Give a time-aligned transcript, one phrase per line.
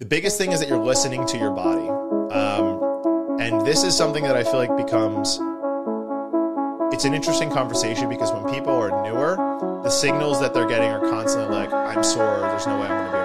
[0.00, 1.88] The biggest thing is that you're listening to your body.
[2.32, 5.40] Um, and this is something that I feel like becomes
[6.94, 9.34] it's an interesting conversation because when people are newer,
[9.82, 13.04] the signals that they're getting are constantly like, I'm sore, there's no way I'm be
[13.04, 13.17] able to work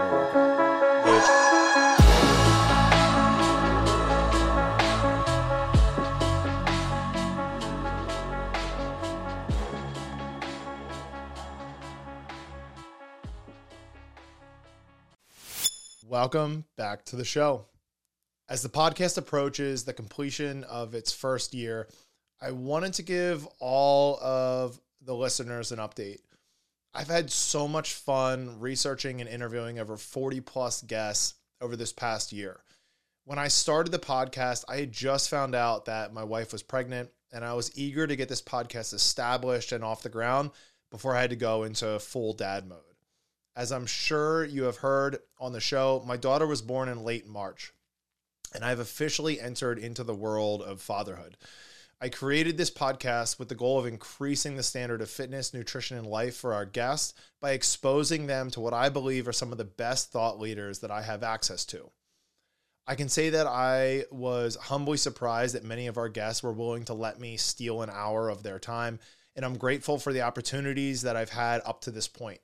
[16.24, 17.66] Welcome back to the show.
[18.48, 21.90] As the podcast approaches the completion of its first year,
[22.42, 26.22] I wanted to give all of the listeners an update.
[26.94, 32.32] I've had so much fun researching and interviewing over 40 plus guests over this past
[32.32, 32.64] year.
[33.26, 37.10] When I started the podcast, I had just found out that my wife was pregnant,
[37.34, 40.52] and I was eager to get this podcast established and off the ground
[40.90, 42.93] before I had to go into full dad mode.
[43.56, 47.28] As I'm sure you have heard on the show, my daughter was born in late
[47.28, 47.72] March,
[48.54, 51.38] and I've officially entered into the world of fatherhood.
[52.02, 56.08] I created this podcast with the goal of increasing the standard of fitness, nutrition, and
[56.08, 59.64] life for our guests by exposing them to what I believe are some of the
[59.64, 61.92] best thought leaders that I have access to.
[62.88, 66.86] I can say that I was humbly surprised that many of our guests were willing
[66.86, 69.00] to let me steal an hour of their time,
[69.36, 72.42] and I'm grateful for the opportunities that I've had up to this point.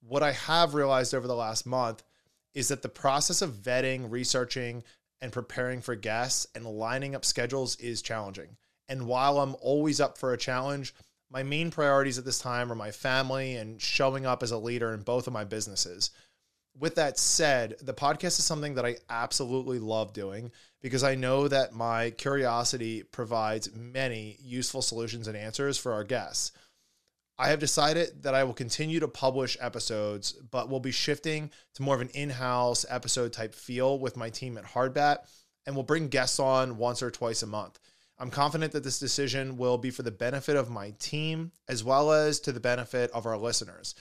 [0.00, 2.02] What I have realized over the last month
[2.54, 4.82] is that the process of vetting, researching,
[5.20, 8.56] and preparing for guests and lining up schedules is challenging.
[8.88, 10.94] And while I'm always up for a challenge,
[11.30, 14.92] my main priorities at this time are my family and showing up as a leader
[14.92, 16.10] in both of my businesses.
[16.76, 21.46] With that said, the podcast is something that I absolutely love doing because I know
[21.46, 26.52] that my curiosity provides many useful solutions and answers for our guests.
[27.40, 31.82] I have decided that I will continue to publish episodes, but we'll be shifting to
[31.82, 35.20] more of an in house episode type feel with my team at Hardbat,
[35.64, 37.78] and we'll bring guests on once or twice a month.
[38.18, 42.12] I'm confident that this decision will be for the benefit of my team as well
[42.12, 43.94] as to the benefit of our listeners,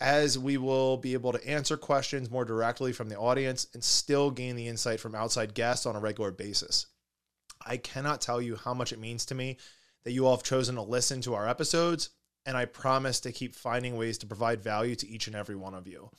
[0.00, 4.30] as we will be able to answer questions more directly from the audience and still
[4.30, 6.86] gain the insight from outside guests on a regular basis.
[7.60, 9.58] I cannot tell you how much it means to me
[10.04, 12.08] that you all have chosen to listen to our episodes,
[12.46, 15.74] and I promise to keep finding ways to provide value to each and every one
[15.74, 16.10] of you.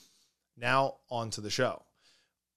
[0.57, 1.83] Now, on to the show.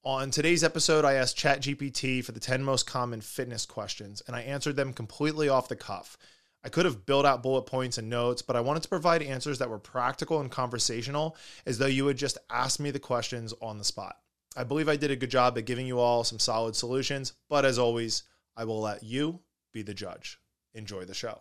[0.05, 4.43] On today's episode, I asked ChatGPT for the 10 most common fitness questions, and I
[4.43, 6.19] answered them completely off the cuff.
[6.63, 9.59] I could have built out bullet points and notes, but I wanted to provide answers
[9.59, 13.79] that were practical and conversational, as though you would just ask me the questions on
[13.79, 14.17] the spot.
[14.57, 17.65] I believe I did a good job at giving you all some solid solutions, but
[17.65, 18.25] as always,
[18.57, 19.41] I will let you
[19.73, 20.39] be the judge.
[20.75, 21.41] Enjoy the show.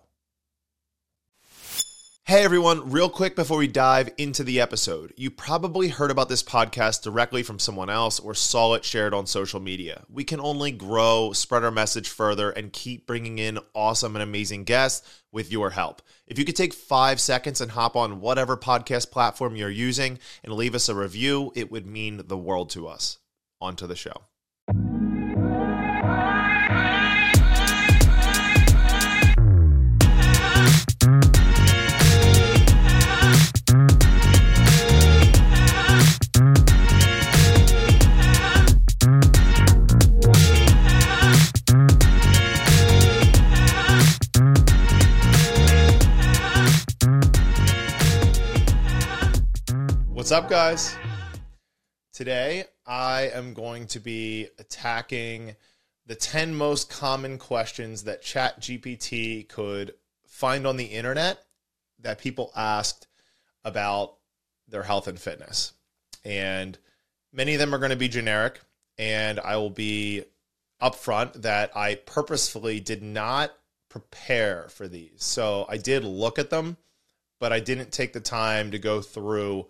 [2.26, 5.14] Hey everyone, real quick before we dive into the episode.
[5.18, 9.28] You probably heard about this podcast directly from someone else or saw it shared on
[9.28, 10.06] social media.
[10.10, 14.64] We can only grow, spread our message further, and keep bringing in awesome and amazing
[14.64, 16.02] guests with your help.
[16.26, 20.54] If you could take five seconds and hop on whatever podcast platform you're using and
[20.54, 23.18] leave us a review, it would mean the world to us.
[23.60, 24.24] On to the show.
[50.24, 50.96] What's up, guys?
[52.14, 55.58] Today, I am going to be attacking
[56.06, 59.96] the 10 most common questions that ChatGPT could
[60.26, 61.44] find on the internet
[62.00, 63.08] that people asked
[63.66, 64.14] about
[64.70, 65.74] their health and fitness.
[66.24, 66.78] And
[67.34, 68.62] many of them are going to be generic,
[68.98, 70.24] and I will be
[70.82, 73.52] upfront that I purposefully did not
[73.90, 75.26] prepare for these.
[75.26, 76.78] So I did look at them,
[77.42, 79.68] but I didn't take the time to go through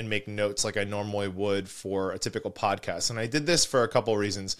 [0.00, 3.10] and make notes like I normally would for a typical podcast.
[3.10, 4.56] And I did this for a couple of reasons.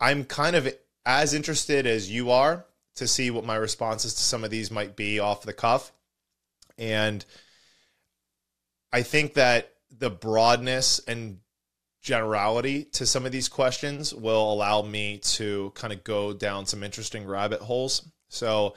[0.00, 2.64] I'm kind of as interested as you are
[2.96, 5.92] to see what my responses to some of these might be off the cuff.
[6.78, 7.22] And
[8.92, 11.38] I think that the broadness and
[12.00, 16.82] generality to some of these questions will allow me to kind of go down some
[16.82, 18.08] interesting rabbit holes.
[18.30, 18.74] So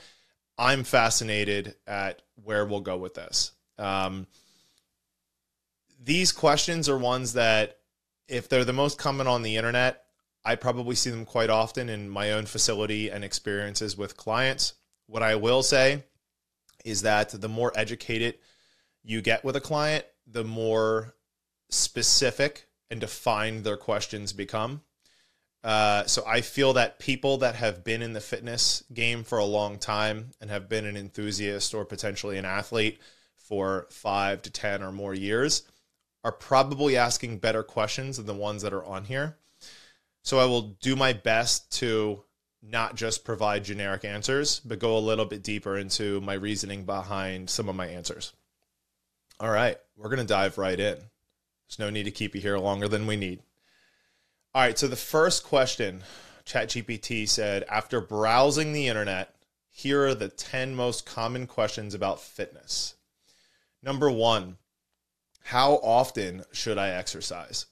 [0.57, 3.53] I'm fascinated at where we'll go with this.
[3.77, 4.27] Um,
[6.01, 7.77] these questions are ones that,
[8.27, 10.03] if they're the most common on the internet,
[10.45, 14.73] I probably see them quite often in my own facility and experiences with clients.
[15.07, 16.03] What I will say
[16.85, 18.35] is that the more educated
[19.03, 21.15] you get with a client, the more
[21.69, 24.81] specific and defined their questions become.
[25.63, 29.45] Uh, so I feel that people that have been in the fitness game for a
[29.45, 32.99] long time and have been an enthusiast or potentially an athlete
[33.35, 35.63] for five to 10 or more years
[36.23, 39.37] are probably asking better questions than the ones that are on here.
[40.21, 42.23] So I will do my best to
[42.61, 47.49] not just provide generic answers, but go a little bit deeper into my reasoning behind
[47.49, 48.33] some of my answers.
[49.39, 50.97] All right, we're going to dive right in.
[50.97, 53.41] There's no need to keep you here longer than we need.
[54.53, 56.03] All right, so the first question
[56.45, 59.35] ChatGPT said after browsing the internet,
[59.69, 62.95] here are the 10 most common questions about fitness.
[63.81, 64.57] Number one,
[65.49, 67.65] how often should I exercise?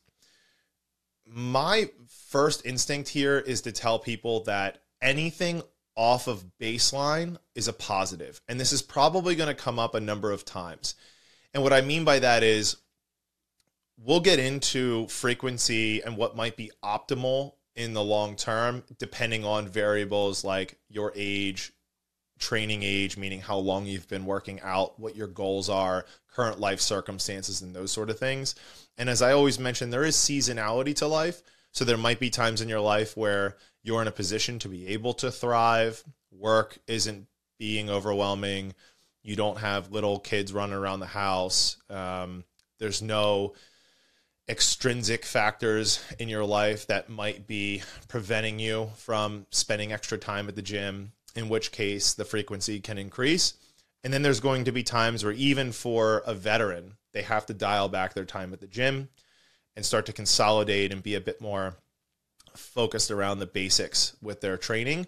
[1.28, 1.92] My
[2.30, 5.62] first instinct here is to tell people that anything
[5.96, 8.42] off of baseline is a positive.
[8.48, 10.96] And this is probably going to come up a number of times.
[11.54, 12.78] And what I mean by that is
[14.04, 19.68] we'll get into frequency and what might be optimal in the long term, depending on
[19.68, 21.72] variables like your age,
[22.40, 26.06] training age, meaning how long you've been working out, what your goals are,
[26.38, 28.54] current life circumstances, and those sort of things.
[28.96, 31.42] And as I always mention, there is seasonality to life.
[31.72, 34.88] So there might be times in your life where you're in a position to be
[34.90, 37.26] able to thrive, work isn't
[37.58, 38.76] being overwhelming,
[39.24, 42.44] you don't have little kids running around the house, um,
[42.78, 43.54] there's no
[44.48, 50.56] extrinsic factors in your life that might be preventing you from spending extra time at
[50.56, 53.56] the gym, in which case the frequency can increase.
[54.04, 57.54] And then there's going to be times where, even for a veteran, they have to
[57.54, 59.10] dial back their time at the gym
[59.76, 61.76] and start to consolidate and be a bit more
[62.56, 65.08] focused around the basics with their training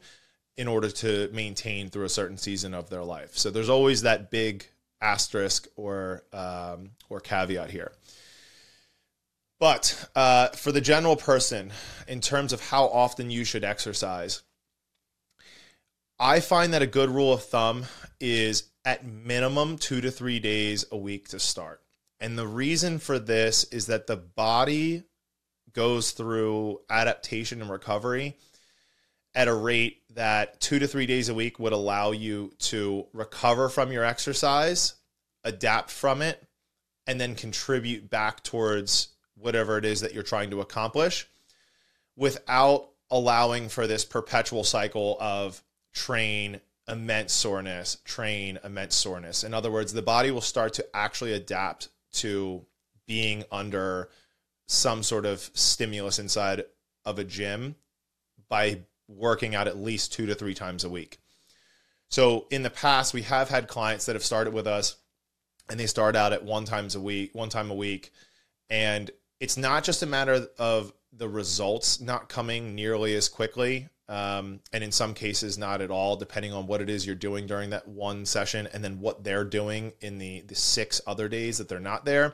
[0.57, 3.37] in order to maintain through a certain season of their life.
[3.37, 4.65] So there's always that big
[5.01, 7.91] asterisk or um, or caveat here.
[9.59, 11.71] But uh, for the general person,
[12.07, 14.41] in terms of how often you should exercise,
[16.19, 17.85] I find that a good rule of thumb
[18.19, 21.81] is at minimum two to three days a week to start.
[22.19, 25.03] And the reason for this is that the body
[25.71, 28.35] goes through adaptation and recovery
[29.33, 33.69] at a rate that two to three days a week would allow you to recover
[33.69, 34.95] from your exercise,
[35.45, 36.45] adapt from it,
[37.07, 41.29] and then contribute back towards whatever it is that you're trying to accomplish
[42.17, 45.63] without allowing for this perpetual cycle of
[45.93, 49.43] train immense soreness, train immense soreness.
[49.43, 52.65] In other words, the body will start to actually adapt to
[53.05, 54.09] being under
[54.67, 56.63] some sort of stimulus inside
[57.05, 57.75] of a gym
[58.49, 61.17] by working out at least two to three times a week.
[62.09, 64.97] So in the past, we have had clients that have started with us
[65.69, 68.11] and they start out at one times a week, one time a week.
[68.69, 69.09] And
[69.39, 73.87] it's not just a matter of the results not coming nearly as quickly.
[74.09, 77.45] Um, and in some cases, not at all, depending on what it is you're doing
[77.45, 81.59] during that one session and then what they're doing in the, the six other days
[81.59, 82.33] that they're not there.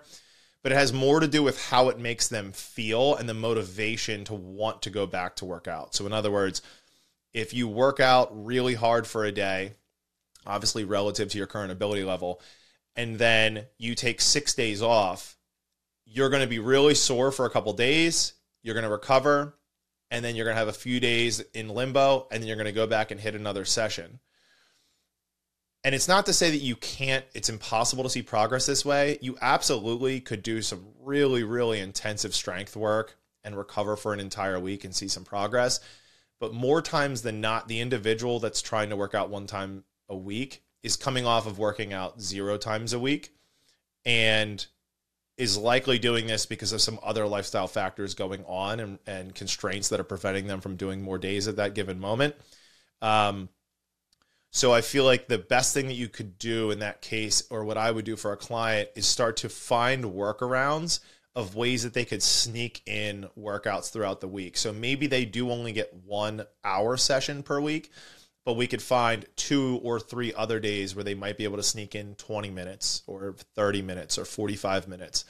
[0.63, 4.24] But it has more to do with how it makes them feel and the motivation
[4.24, 5.94] to want to go back to work out.
[5.94, 6.62] So, in other words,
[7.33, 9.74] if you work out really hard for a day,
[10.48, 12.42] obviously relative to your current ability level,
[12.95, 15.36] and then you take six days off,
[16.06, 18.33] you're going to be really sore for a couple days.
[18.63, 19.56] You're going to recover,
[20.15, 22.65] and then you're going to have a few days in limbo, and then you're going
[22.67, 24.22] to go back and hit another session.
[25.84, 29.17] And it's not to say that you can't, it's impossible to see progress this way.
[29.19, 34.57] You absolutely could do some really, really intensive strength work and recover for an entire
[34.57, 35.81] week and see some progress.
[36.39, 40.15] But more times than not, the individual that's trying to work out one time a
[40.15, 43.36] week is coming off of working out zero times a week.
[44.05, 44.65] And
[45.38, 49.89] is likely doing this because of some other lifestyle factors going on and, and constraints
[49.89, 52.36] that are preventing them from doing more days at that given moment.
[53.01, 53.50] Um,
[54.51, 57.65] so I feel like the best thing that you could do in that case, or
[57.65, 61.01] what I would do for a client, is start to find workarounds
[61.36, 64.56] of ways that they could sneak in workouts throughout the week.
[64.56, 67.92] So maybe they do only get one hour session per week,
[68.46, 71.64] but we could find two or three other days where they might be able to
[71.64, 75.25] sneak in 20 minutes or 30 minutes or 45 minutes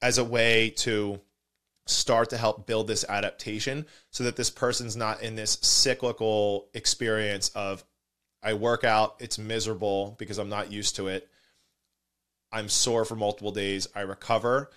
[0.00, 1.20] as a way to
[1.86, 7.48] start to help build this adaptation so that this person's not in this cyclical experience
[7.50, 7.84] of
[8.40, 11.28] I work out, it's miserable because I'm not used to it.
[12.52, 14.70] I'm sore for multiple days, I recover,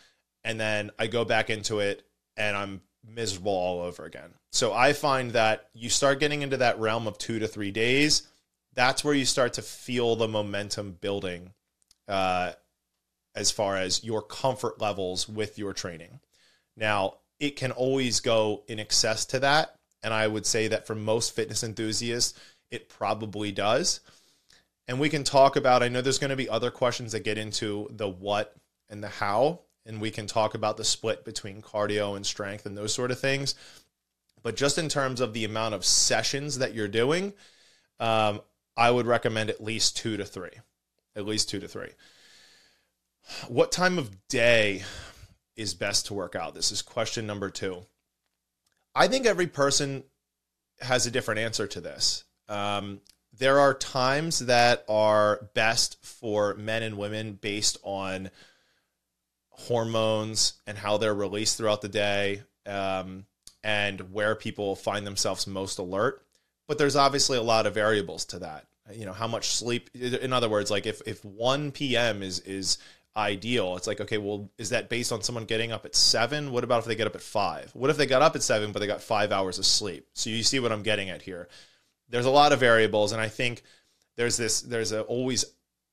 [0.43, 2.01] and then I go back into it
[2.35, 4.33] and I'm miserable all over again.
[4.51, 8.27] So I find that you start getting into that realm of two to three days.
[8.73, 11.51] That's where you start to feel the momentum building
[12.07, 12.53] uh,
[13.33, 16.19] as far as your comfort levels with your training.
[16.75, 19.75] Now, it can always go in excess to that.
[20.03, 22.37] And I would say that for most fitness enthusiasts,
[22.71, 24.01] it probably does.
[24.87, 27.37] And we can talk about, I know there's going to be other questions that get
[27.37, 28.55] into the what
[28.89, 29.59] and the how.
[29.85, 33.19] And we can talk about the split between cardio and strength and those sort of
[33.19, 33.55] things.
[34.43, 37.33] But just in terms of the amount of sessions that you're doing,
[37.99, 38.41] um,
[38.75, 40.51] I would recommend at least two to three.
[41.15, 41.89] At least two to three.
[43.47, 44.83] What time of day
[45.55, 46.55] is best to work out?
[46.55, 47.85] This is question number two.
[48.95, 50.03] I think every person
[50.79, 52.23] has a different answer to this.
[52.49, 53.01] Um,
[53.37, 58.29] there are times that are best for men and women based on
[59.49, 63.25] hormones and how they're released throughout the day um,
[63.63, 66.25] and where people find themselves most alert.
[66.67, 68.65] But there's obviously a lot of variables to that.
[68.93, 72.23] You know, how much sleep, in other words, like if, if 1 p.m.
[72.23, 72.77] is, is
[73.15, 73.75] ideal.
[73.77, 76.51] It's like, okay, well, is that based on someone getting up at seven?
[76.51, 77.71] What about if they get up at five?
[77.73, 80.07] What if they got up at seven, but they got five hours of sleep?
[80.13, 81.47] So you see what I'm getting at here.
[82.09, 83.63] There's a lot of variables, and I think
[84.17, 85.45] there's this, there's a, always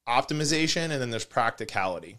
[0.08, 2.18] optimization and then there's practicality.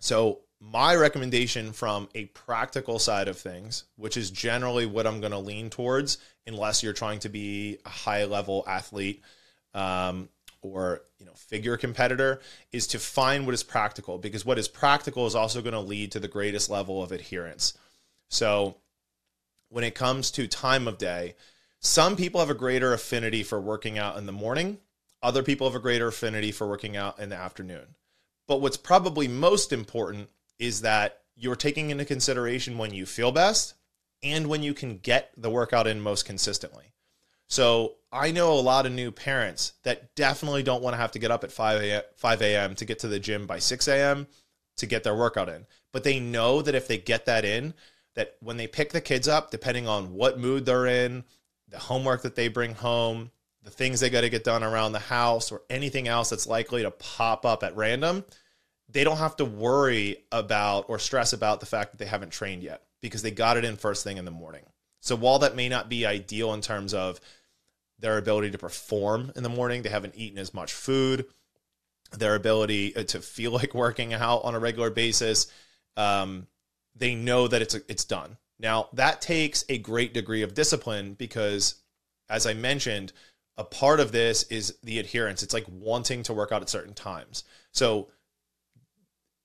[0.00, 5.32] So my recommendation from a practical side of things, which is generally what I'm going
[5.32, 9.22] to lean towards, unless you're trying to be a high level athlete,
[9.74, 10.28] um,
[10.60, 12.40] or you know figure competitor
[12.70, 16.12] is to find what is practical because what is practical is also going to lead
[16.12, 17.76] to the greatest level of adherence.
[18.28, 18.76] So
[19.68, 21.34] when it comes to time of day
[21.84, 24.78] some people have a greater affinity for working out in the morning.
[25.20, 27.96] Other people have a greater affinity for working out in the afternoon.
[28.46, 30.28] But what's probably most important
[30.62, 33.74] is that you're taking into consideration when you feel best
[34.22, 36.92] and when you can get the workout in most consistently
[37.52, 41.18] so I know a lot of new parents that definitely don't want to have to
[41.18, 42.02] get up at 5 a.m.
[42.16, 42.74] 5 a.m.
[42.76, 44.26] to get to the gym by 6 a.m.
[44.78, 45.66] to get their workout in.
[45.92, 47.74] But they know that if they get that in,
[48.14, 51.24] that when they pick the kids up, depending on what mood they're in,
[51.68, 53.30] the homework that they bring home,
[53.62, 56.80] the things they got to get done around the house, or anything else that's likely
[56.80, 58.24] to pop up at random,
[58.92, 62.62] they don't have to worry about or stress about the fact that they haven't trained
[62.62, 64.64] yet because they got it in first thing in the morning.
[65.00, 67.20] So while that may not be ideal in terms of
[68.02, 69.80] their ability to perform in the morning.
[69.80, 71.24] They haven't eaten as much food.
[72.10, 75.46] Their ability uh, to feel like working out on a regular basis.
[75.96, 76.46] Um,
[76.94, 78.36] they know that it's it's done.
[78.58, 81.76] Now that takes a great degree of discipline because,
[82.28, 83.12] as I mentioned,
[83.56, 85.42] a part of this is the adherence.
[85.42, 87.44] It's like wanting to work out at certain times.
[87.70, 88.08] So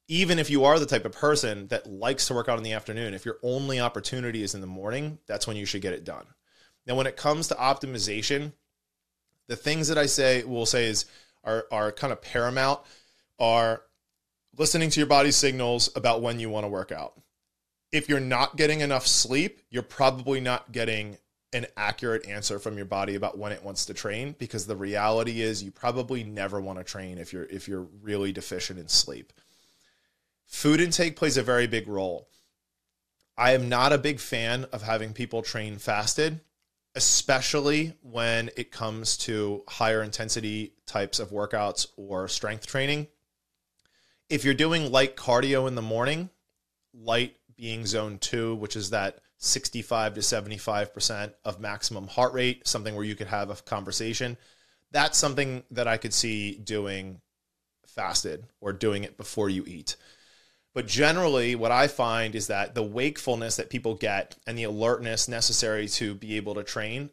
[0.07, 2.73] even if you are the type of person that likes to work out in the
[2.73, 6.05] afternoon, if your only opportunity is in the morning, that's when you should get it
[6.05, 6.25] done.
[6.85, 8.53] Now, when it comes to optimization,
[9.47, 11.05] the things that I say will say is
[11.43, 12.79] are are kind of paramount
[13.39, 13.81] are
[14.57, 17.13] listening to your body's signals about when you want to work out.
[17.91, 21.17] If you're not getting enough sleep, you're probably not getting
[21.53, 25.41] an accurate answer from your body about when it wants to train because the reality
[25.41, 29.33] is you probably never want to train if you're if you're really deficient in sleep.
[30.47, 32.29] Food intake plays a very big role.
[33.37, 36.41] I am not a big fan of having people train fasted
[36.97, 43.05] especially when it comes to higher intensity types of workouts or strength training.
[44.31, 46.31] If you're doing light cardio in the morning,
[46.95, 52.95] light being zone two, which is that 65 to 75% of maximum heart rate, something
[52.95, 54.35] where you could have a conversation,
[54.89, 57.21] that's something that I could see doing
[57.85, 59.97] fasted or doing it before you eat.
[60.77, 65.27] But generally, what I find is that the wakefulness that people get and the alertness
[65.27, 67.09] necessary to be able to train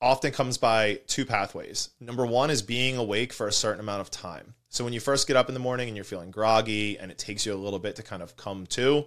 [0.00, 1.90] often comes by two pathways.
[2.00, 4.54] Number one is being awake for a certain amount of time.
[4.70, 7.18] So when you first get up in the morning and you're feeling groggy and it
[7.18, 9.04] takes you a little bit to kind of come to,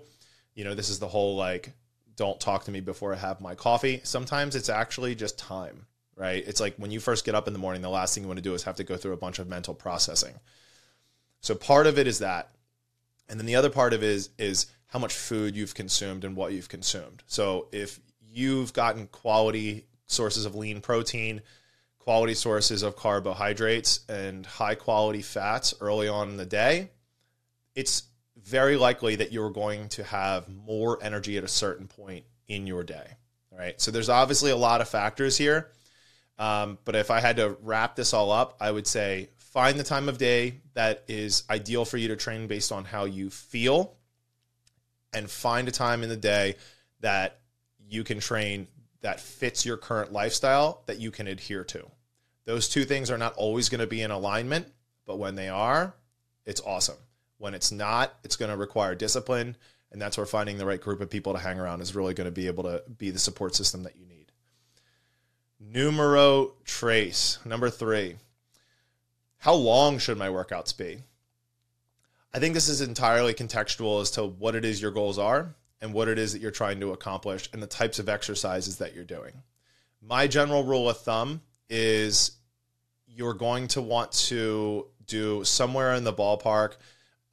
[0.54, 1.74] you know, this is the whole like,
[2.16, 4.02] don't talk to me before I have my coffee.
[4.04, 6.44] Sometimes it's actually just time, right?
[6.46, 8.38] It's like when you first get up in the morning, the last thing you want
[8.38, 10.36] to do is have to go through a bunch of mental processing.
[11.42, 12.52] So part of it is that
[13.30, 16.36] and then the other part of it is is how much food you've consumed and
[16.36, 17.24] what you've consumed.
[17.28, 18.00] So if
[18.32, 21.42] you've gotten quality sources of lean protein,
[22.00, 26.90] quality sources of carbohydrates, and high quality fats early on in the day,
[27.76, 28.04] it's
[28.36, 32.84] very likely that you're going to have more energy at a certain point in your
[32.84, 33.16] day.
[33.52, 33.80] All right.
[33.80, 35.72] So there's obviously a lot of factors here.
[36.40, 39.84] Um, but if I had to wrap this all up, I would say find the
[39.84, 43.94] time of day that is ideal for you to train based on how you feel
[45.12, 46.56] and find a time in the day
[47.02, 47.42] that
[47.90, 48.68] you can train
[49.02, 51.86] that fits your current lifestyle that you can adhere to.
[52.46, 54.66] Those two things are not always going to be in alignment,
[55.06, 55.94] but when they are,
[56.46, 56.96] it's awesome.
[57.38, 59.58] When it's not, it's going to require discipline
[59.92, 62.30] And that's where finding the right group of people to hang around is really going
[62.30, 64.32] to be able to be the support system that you need.
[65.60, 67.40] Numero trace.
[67.44, 68.16] Number three.
[69.40, 71.04] How long should my workouts be?
[72.34, 75.94] I think this is entirely contextual as to what it is your goals are and
[75.94, 79.06] what it is that you're trying to accomplish and the types of exercises that you're
[79.06, 79.32] doing.
[80.02, 82.32] My general rule of thumb is
[83.08, 86.74] you're going to want to do somewhere in the ballpark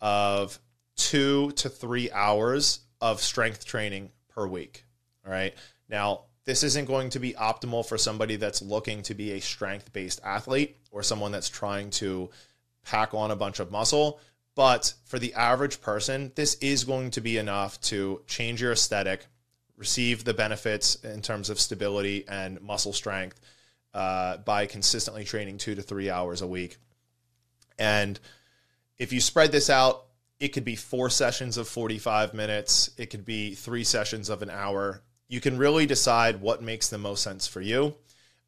[0.00, 0.58] of
[0.96, 4.84] two to three hours of strength training per week.
[5.26, 5.54] All right.
[5.88, 9.92] Now, this isn't going to be optimal for somebody that's looking to be a strength
[9.92, 12.30] based athlete or someone that's trying to
[12.84, 14.20] pack on a bunch of muscle.
[14.54, 19.26] But for the average person, this is going to be enough to change your aesthetic,
[19.76, 23.38] receive the benefits in terms of stability and muscle strength
[23.92, 26.78] uh, by consistently training two to three hours a week.
[27.78, 28.18] And
[28.98, 30.04] if you spread this out,
[30.38, 34.50] it could be four sessions of 45 minutes, it could be three sessions of an
[34.50, 35.02] hour.
[35.28, 37.94] You can really decide what makes the most sense for you.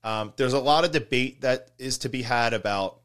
[0.04, 3.00] Um, there's a lot of debate that is to be had about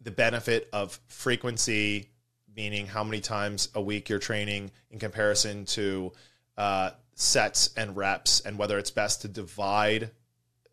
[0.00, 2.10] the benefit of frequency,
[2.54, 6.12] meaning how many times a week you're training in comparison to
[6.58, 10.10] uh, sets and reps, and whether it's best to divide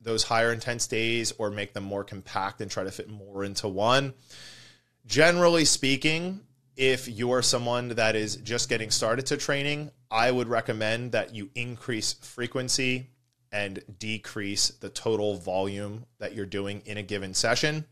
[0.01, 3.67] those higher intense days or make them more compact and try to fit more into
[3.67, 4.13] one.
[5.05, 6.41] Generally speaking,
[6.75, 11.49] if you're someone that is just getting started to training, I would recommend that you
[11.55, 13.09] increase frequency
[13.51, 17.85] and decrease the total volume that you're doing in a given session.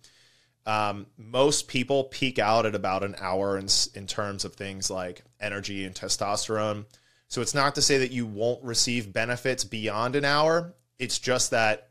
[0.66, 5.24] Um, most people peak out at about an hour in, in terms of things like
[5.40, 6.86] energy and testosterone.
[7.28, 10.74] So it's not to say that you won't receive benefits beyond an hour.
[10.98, 11.90] It's just that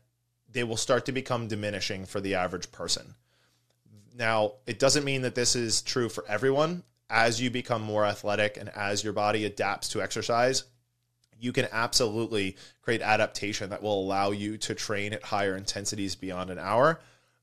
[0.51, 3.15] they will start to become diminishing for the average person.
[4.17, 6.83] Now, it doesn't mean that this is true for everyone.
[7.09, 10.63] As you become more athletic and as your body adapts to exercise,
[11.39, 16.49] you can absolutely create adaptation that will allow you to train at higher intensities beyond
[16.49, 16.99] an hour.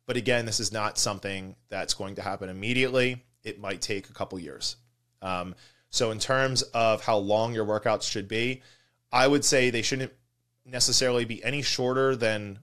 [0.07, 3.25] But again, this is not something that's going to happen immediately.
[3.44, 4.77] It might take a couple years.
[5.20, 5.55] Um,
[5.90, 8.62] so, in terms of how long your workouts should be,
[9.12, 10.12] I would say they shouldn't
[10.64, 12.61] necessarily be any shorter than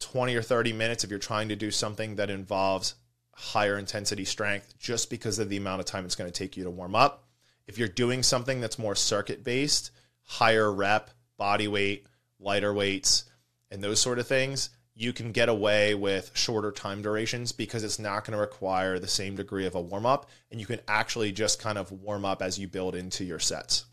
[0.00, 2.94] 20 or 30 minutes if you're trying to do something that involves
[3.34, 6.64] higher intensity strength just because of the amount of time it's going to take you
[6.64, 7.24] to warm up.
[7.66, 9.90] If you're doing something that's more circuit based,
[10.24, 12.06] higher rep, body weight,
[12.38, 13.24] lighter weights,
[13.70, 17.98] and those sort of things, you can get away with shorter time durations because it's
[17.98, 20.28] not going to require the same degree of a warm up.
[20.50, 23.86] And you can actually just kind of warm up as you build into your sets.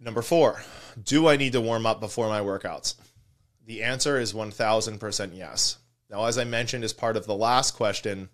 [0.00, 0.62] Number four,
[1.02, 2.96] do I need to warm up before my workouts?
[3.64, 5.78] The answer is 1000% yes.
[6.14, 8.28] Now, as I mentioned as part of the last question,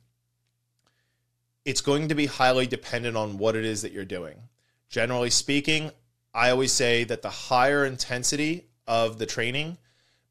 [1.64, 4.36] it's going to be highly dependent on what it is that you're doing.
[4.90, 5.90] Generally speaking,
[6.34, 9.78] I always say that the higher intensity of the training,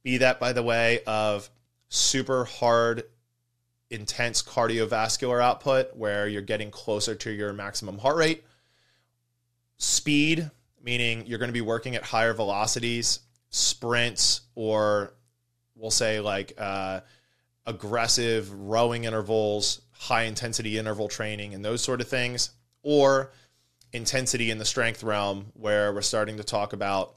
[0.03, 1.49] be that by the way of
[1.88, 3.05] super hard,
[3.89, 8.43] intense cardiovascular output where you're getting closer to your maximum heart rate,
[9.77, 10.51] speed,
[10.83, 15.15] meaning you're going to be working at higher velocities, sprints, or
[15.75, 16.99] we'll say like, uh,
[17.69, 22.49] aggressive rowing intervals, high intensity interval training, and those sort of things,
[22.82, 23.32] or
[23.93, 27.15] intensity in the strength realm where we're starting to talk about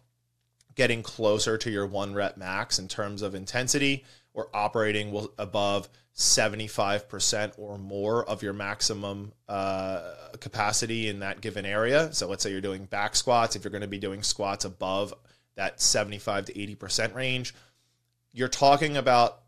[0.75, 7.53] getting closer to your one rep max in terms of intensity or operating above 75%
[7.59, 12.13] or more of your maximum uh, capacity in that given area.
[12.13, 15.15] So let's say you're doing back squats, if you're going to be doing squats above
[15.55, 17.55] that 75 to 80% range,
[18.33, 19.42] you're talking about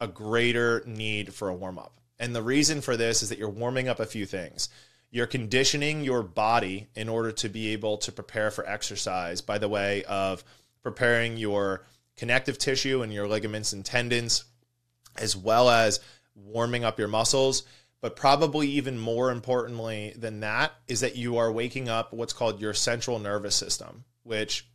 [0.00, 1.94] a greater need for a warm up.
[2.18, 4.68] And the reason for this is that you're warming up a few things.
[5.10, 9.68] You're conditioning your body in order to be able to prepare for exercise by the
[9.68, 10.44] way of
[10.82, 11.84] preparing your
[12.16, 14.44] connective tissue and your ligaments and tendons,
[15.16, 16.00] as well as
[16.34, 17.64] warming up your muscles.
[18.00, 22.60] But probably even more importantly than that is that you are waking up what's called
[22.60, 24.68] your central nervous system, which,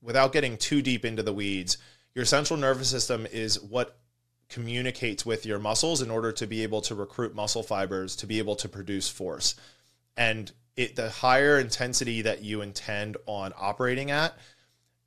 [0.00, 1.78] without getting too deep into the weeds,
[2.14, 3.98] your central nervous system is what
[4.54, 8.38] communicates with your muscles in order to be able to recruit muscle fibers to be
[8.38, 9.56] able to produce force.
[10.16, 14.38] And it, the higher intensity that you intend on operating at,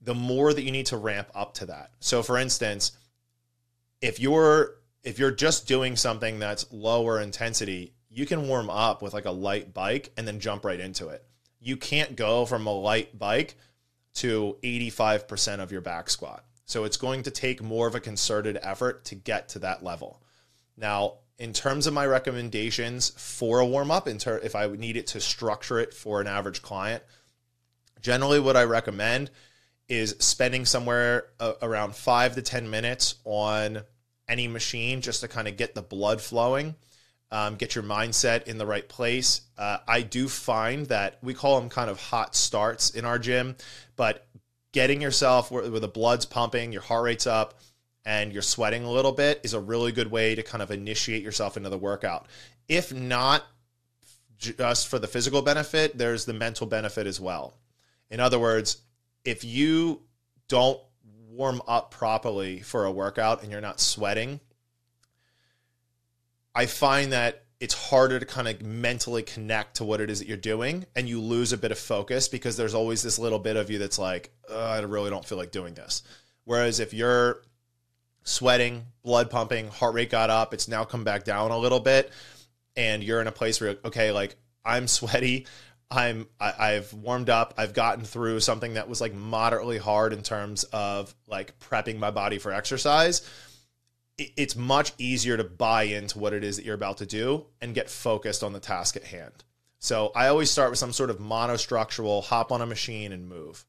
[0.02, 1.92] the more that you need to ramp up to that.
[2.02, 2.92] So for instance,
[4.02, 9.14] if you're if you're just doing something that's lower intensity, you can warm up with
[9.14, 11.24] like a light bike and then jump right into it.
[11.62, 13.56] You can't go from a light bike
[14.16, 16.44] to 85% of your back squat.
[16.68, 20.22] So it's going to take more of a concerted effort to get to that level.
[20.76, 25.08] Now, in terms of my recommendations for a warm up, ter- if I need it
[25.08, 27.04] to structure it for an average client,
[28.02, 29.32] generally what I recommend
[29.88, 33.84] is spending somewhere uh, around five to 10 minutes on
[34.28, 36.76] any machine just to kind of get the blood flowing,
[37.32, 39.40] um, get your mindset in the right place.
[39.58, 43.56] Uh, I do find that we call them kind of hot starts in our gym,
[43.96, 44.28] but
[44.72, 47.60] getting yourself where, where the blood's pumping, your heart rate's up,
[48.06, 51.24] and you're sweating a little bit is a really good way to kind of initiate
[51.24, 52.28] yourself into the workout.
[52.70, 53.44] If not
[54.38, 57.58] just for the physical benefit, there's the mental benefit as well.
[58.10, 58.82] In other words,
[59.26, 60.04] if you
[60.48, 60.80] don't
[61.30, 64.40] warm up properly for a workout and you're not sweating,
[66.56, 70.28] I find that it's harder to kind of mentally connect to what it is that
[70.28, 73.56] you're doing and you lose a bit of focus because there's always this little bit
[73.56, 76.04] of you that's like, I really don't feel like doing this.
[76.44, 77.42] Whereas if you're
[78.24, 82.12] sweating, blood pumping, heart rate got up, it's now come back down a little bit
[82.76, 85.48] and you're in a place where okay, like I'm sweaty,
[85.90, 87.56] I'm I, I've warmed up.
[87.58, 92.12] I've gotten through something that was like moderately hard in terms of like prepping my
[92.12, 93.28] body for exercise.
[94.18, 97.76] It's much easier to buy into what it is that you're about to do and
[97.76, 99.44] get focused on the task at hand.
[99.80, 103.64] So I always start with some sort of monostructural hop on a machine and move.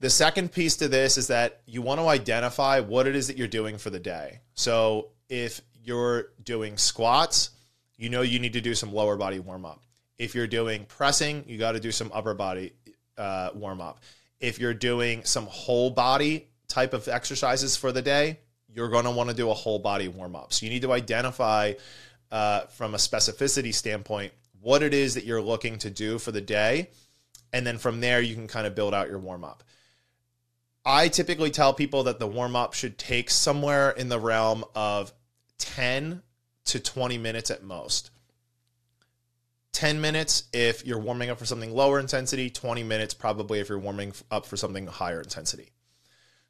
[0.00, 3.38] The second piece to this is that you want to identify what it is that
[3.38, 4.40] you're doing for the day.
[4.52, 7.50] So if you're doing squats,
[7.96, 9.82] you know you need to do some lower body warm up.
[10.18, 12.74] If you're doing pressing, you got to do some upper body
[13.16, 14.00] uh, warm up.
[14.40, 18.40] If you're doing some whole body type of exercises for the day,
[18.74, 20.52] you're going to want to do a whole body warm up.
[20.52, 21.74] So you need to identify
[22.30, 26.40] uh, from a specificity standpoint what it is that you're looking to do for the
[26.40, 26.90] day.
[27.52, 29.62] And then from there, you can kind of build out your warm up.
[30.84, 35.12] I typically tell people that the warm up should take somewhere in the realm of
[35.58, 36.22] 10
[36.66, 38.10] to 20 minutes at most.
[39.72, 43.78] 10 minutes if you're warming up for something lower intensity, 20 minutes probably if you're
[43.78, 45.73] warming up for something higher intensity.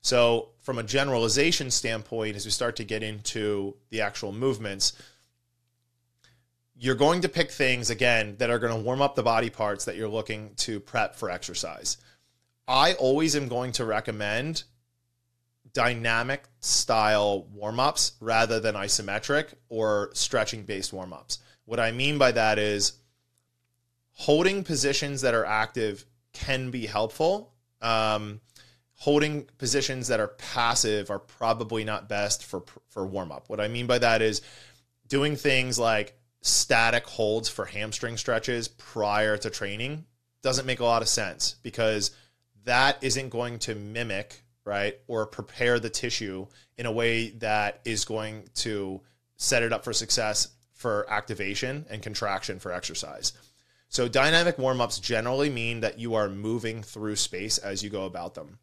[0.05, 4.93] So, from a generalization standpoint, as we start to get into the actual movements,
[6.77, 9.87] you're going to pick things again that are going to warm up the body parts
[9.87, 11.97] that you're looking to prep for exercise.
[12.69, 14.65] I always am going to recommend
[15.73, 21.39] dynamic style warm ups rather than isometric or stretching based warm ups.
[21.65, 22.93] What I mean by that is
[24.13, 27.55] holding positions that are active can be helpful.
[27.81, 28.43] Um,
[28.97, 33.49] holding positions that are passive are probably not best for for warm up.
[33.49, 34.43] What I mean by that is
[35.09, 40.05] doing things like static holds for hamstring stretches prior to training
[40.43, 42.11] doesn't make a lot of sense because
[42.65, 48.05] that isn't going to mimic right or prepare the tissue in a way that is
[48.05, 49.01] going to
[49.37, 53.33] set it up for success for activation and contraction for exercise.
[53.89, 58.35] So dynamic warm-ups generally mean that you are moving through space as you go about
[58.35, 58.59] them.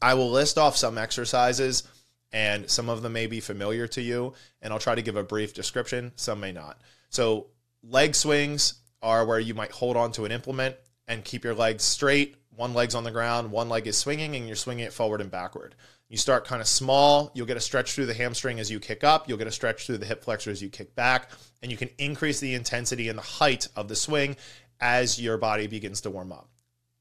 [0.00, 1.84] I will list off some exercises
[2.32, 5.22] and some of them may be familiar to you and I'll try to give a
[5.22, 6.80] brief description, some may not.
[7.10, 7.46] So
[7.82, 11.84] leg swings are where you might hold on to an implement and keep your legs
[11.84, 15.20] straight, one leg's on the ground, one leg is swinging and you're swinging it forward
[15.20, 15.74] and backward.
[16.08, 17.30] You start kind of small.
[17.34, 19.28] You'll get a stretch through the hamstring as you kick up.
[19.28, 21.30] You'll get a stretch through the hip flexor as you kick back.
[21.62, 24.36] And you can increase the intensity and the height of the swing
[24.80, 26.48] as your body begins to warm up.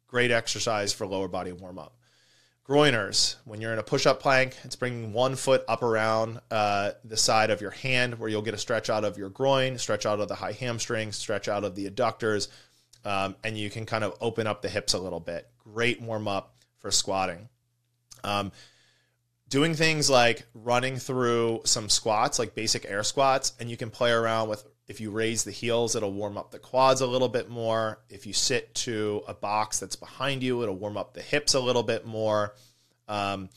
[0.08, 1.97] Great exercise for lower body warm up.
[2.68, 6.92] Groiners, when you're in a push up plank, it's bringing one foot up around uh,
[7.06, 10.06] the side of your hand where you'll get a stretch out of your groin, stretch
[10.06, 12.50] out of the high hamstrings, stretch out of the adductors,
[13.06, 15.48] um, and you can kind of open up the hips a little bit.
[15.60, 17.48] Great warm up for squatting.
[18.26, 18.52] Um,
[19.48, 24.12] doing things like running through some squats, like basic air squats, and you can play
[24.12, 27.50] around with if you raise the heels, it'll warm up the quads a little bit
[27.50, 28.00] more.
[28.10, 31.60] If you sit to a box that's behind you, it'll warm up the hips a
[31.60, 32.56] little bit more.
[33.08, 33.50] Um,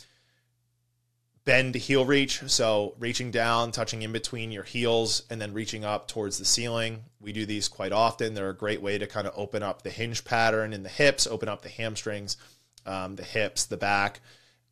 [1.44, 6.08] bend heel reach, so reaching down, touching in between your heels, and then reaching up
[6.08, 7.04] towards the ceiling.
[7.20, 8.34] We do these quite often.
[8.34, 11.26] They're a great way to kind of open up the hinge pattern in the hips,
[11.26, 12.36] open up the hamstrings,
[12.86, 14.20] um, the hips, the back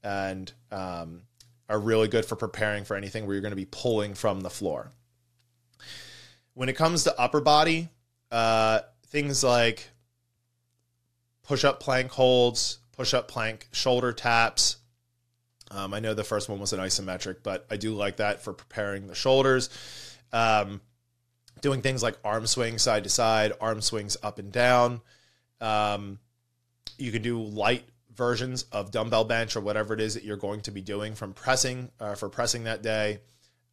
[0.02, 1.22] and um,
[1.68, 4.50] are really good for preparing for anything where you're going to be pulling from the
[4.50, 4.90] floor.
[6.58, 7.88] When it comes to upper body,
[8.32, 9.90] uh, things like
[11.44, 14.78] push up plank holds, push up plank shoulder taps.
[15.70, 18.52] Um, I know the first one was an isometric, but I do like that for
[18.52, 19.70] preparing the shoulders.
[20.32, 20.80] Um,
[21.60, 25.00] doing things like arm swings side to side, arm swings up and down.
[25.60, 26.18] Um,
[26.98, 27.84] you can do light
[28.16, 31.34] versions of dumbbell bench or whatever it is that you're going to be doing from
[31.34, 33.20] pressing uh, for pressing that day.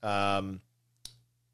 [0.04, 0.62] Um,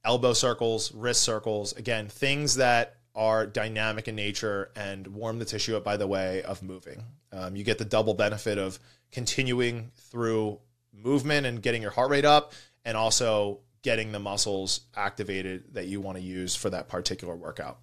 [0.03, 1.73] elbow circles, wrist circles.
[1.73, 6.41] Again, things that are dynamic in nature and warm the tissue up by the way
[6.43, 7.03] of moving.
[7.33, 8.79] Um, you get the double benefit of
[9.11, 10.59] continuing through
[10.93, 12.53] movement and getting your heart rate up,
[12.85, 17.79] and also getting the muscles activated that you want to use for that particular workout.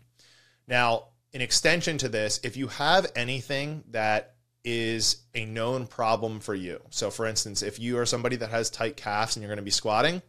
[0.67, 6.55] Now, in extension to this, if you have anything that is a known problem for
[6.55, 9.57] you, so for instance, if you are somebody that has tight calves and you're going
[9.59, 10.23] to be squatting,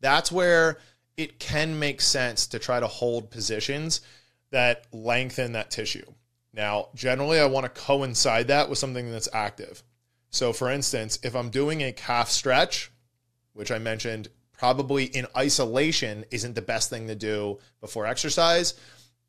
[0.00, 0.78] that's where
[1.16, 4.00] it can make sense to try to hold positions
[4.50, 6.06] that lengthen that tissue.
[6.52, 9.82] Now, generally, I want to coincide that with something that's active.
[10.30, 12.90] So, for instance, if I'm doing a calf stretch,
[13.52, 18.74] which I mentioned probably in isolation isn't the best thing to do before exercise,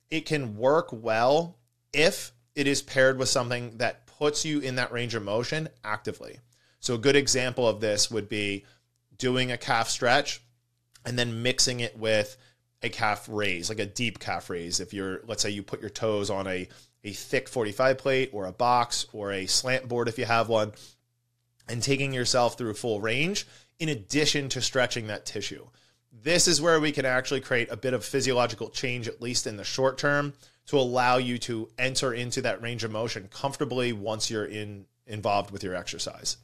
[0.10, 1.58] it can work well
[1.94, 6.40] if it is paired with something that puts you in that range of motion actively.
[6.80, 8.66] So, a good example of this would be
[9.18, 10.42] doing a calf stretch
[11.06, 12.38] and then mixing it with
[12.84, 14.80] a calf raise, like a deep calf raise.
[14.80, 16.68] If you're, let's say, you put your toes on a,
[17.04, 20.74] a thick 45 plate or a box or a slant board if you have one,
[21.68, 23.48] and taking yourself through full range
[23.80, 25.66] in addition to stretching that tissue.
[26.12, 29.58] This is where we can actually create a bit of physiological change, at least in
[29.58, 30.34] the short term,
[30.68, 35.52] to allow you to enter into that range of motion comfortably once you're in involved
[35.52, 36.38] with your exercise.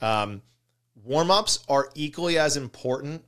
[0.00, 0.42] Um,
[1.04, 3.24] warm ups are equally as important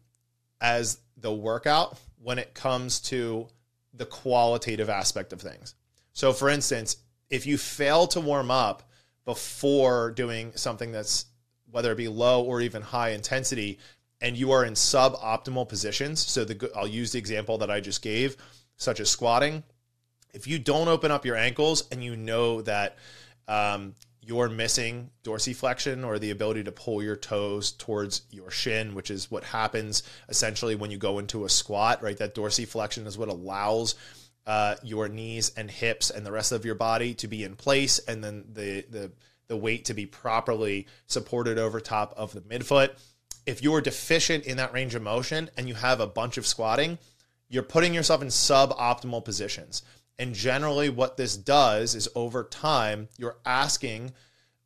[0.61, 3.49] as the workout when it comes to
[3.95, 5.75] the qualitative aspect of things.
[6.13, 6.97] So, for instance,
[7.29, 8.83] if you fail to warm up
[9.25, 11.27] before doing something that's
[11.71, 13.79] whether it be low or even high intensity,
[14.21, 16.21] and you are in suboptimal positions.
[16.21, 18.37] So, the I'll use the example that I just gave,
[18.77, 19.63] such as squatting.
[20.33, 22.99] If you don't open up your ankles and you know that
[23.49, 23.95] um,
[24.31, 29.29] you're missing dorsiflexion or the ability to pull your toes towards your shin, which is
[29.29, 32.17] what happens essentially when you go into a squat, right?
[32.17, 33.97] That dorsiflexion is what allows
[34.47, 37.99] uh, your knees and hips and the rest of your body to be in place,
[37.99, 39.11] and then the the
[39.49, 42.91] the weight to be properly supported over top of the midfoot.
[43.47, 46.99] If you're deficient in that range of motion and you have a bunch of squatting,
[47.49, 49.83] you're putting yourself in suboptimal positions.
[50.21, 54.13] And generally, what this does is over time, you're asking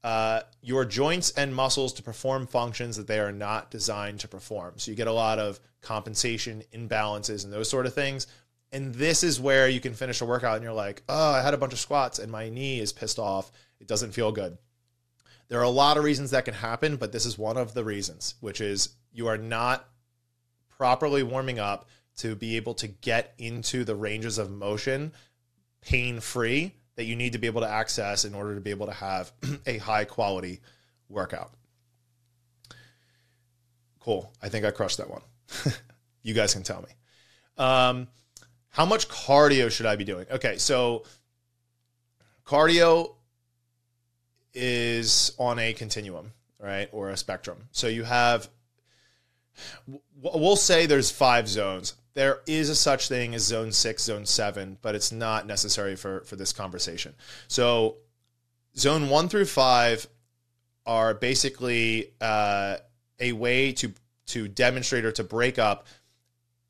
[0.02, 4.74] uh, your joints and muscles to perform functions that they are not designed to perform.
[4.78, 8.26] So you get a lot of compensation, imbalances, and those sort of things.
[8.72, 11.54] And this is where you can finish a workout and you're like, oh, I had
[11.54, 13.52] a bunch of squats and my knee is pissed off.
[13.78, 14.58] It doesn't feel good.
[15.46, 17.84] There are a lot of reasons that can happen, but this is one of the
[17.84, 19.88] reasons, which is you are not
[20.68, 25.12] properly warming up to be able to get into the ranges of motion
[25.86, 28.86] pain free that you need to be able to access in order to be able
[28.86, 29.32] to have
[29.66, 30.60] a high quality
[31.08, 31.52] workout.
[34.00, 34.30] Cool.
[34.42, 35.22] I think I crushed that one.
[36.22, 36.88] you guys can tell me.
[37.56, 38.08] Um,
[38.68, 40.26] how much cardio should I be doing?
[40.30, 41.04] Okay, so
[42.44, 43.14] cardio
[44.52, 47.68] is on a continuum, right, or a spectrum.
[47.72, 48.48] So you have,
[50.22, 54.79] we'll say there's five zones there is a such thing as zone six, zone seven,
[54.83, 57.14] but it's not necessary for, for this conversation.
[57.48, 57.96] So,
[58.77, 60.07] zone one through five
[60.87, 62.77] are basically uh,
[63.20, 63.92] a way to
[64.27, 65.87] to demonstrate or to break up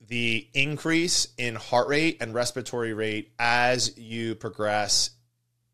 [0.06, 5.10] the increase in heart rate and respiratory rate as you progress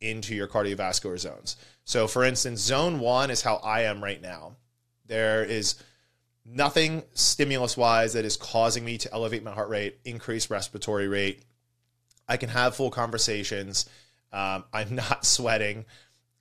[0.01, 1.57] into your cardiovascular zones.
[1.85, 4.57] So, for instance, zone one is how I am right now.
[5.07, 5.75] There is
[6.45, 11.43] nothing stimulus wise that is causing me to elevate my heart rate, increase respiratory rate.
[12.29, 13.89] I can have full conversations.
[14.33, 15.85] Um, I'm not sweating,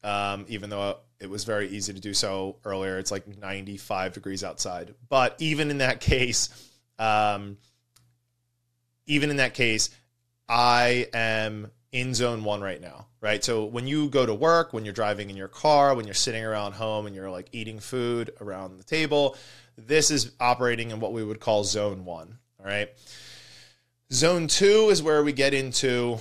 [0.03, 2.97] um, even though it was very easy to do so earlier.
[2.97, 4.93] It's like 95 degrees outside.
[5.09, 6.49] But even in that case,
[6.97, 7.57] um,
[9.05, 9.89] even in that case,
[10.47, 13.43] I am in zone one right now, right?
[13.43, 16.43] So when you go to work, when you're driving in your car, when you're sitting
[16.43, 19.35] around home and you're like eating food around the table,
[19.87, 22.37] this is operating in what we would call zone one.
[22.59, 22.89] All right.
[24.11, 26.17] Zone two is where we get into,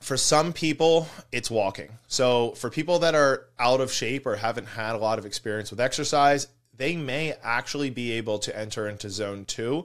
[0.00, 1.90] for some people, it's walking.
[2.06, 5.70] So for people that are out of shape or haven't had a lot of experience
[5.70, 9.84] with exercise, they may actually be able to enter into zone two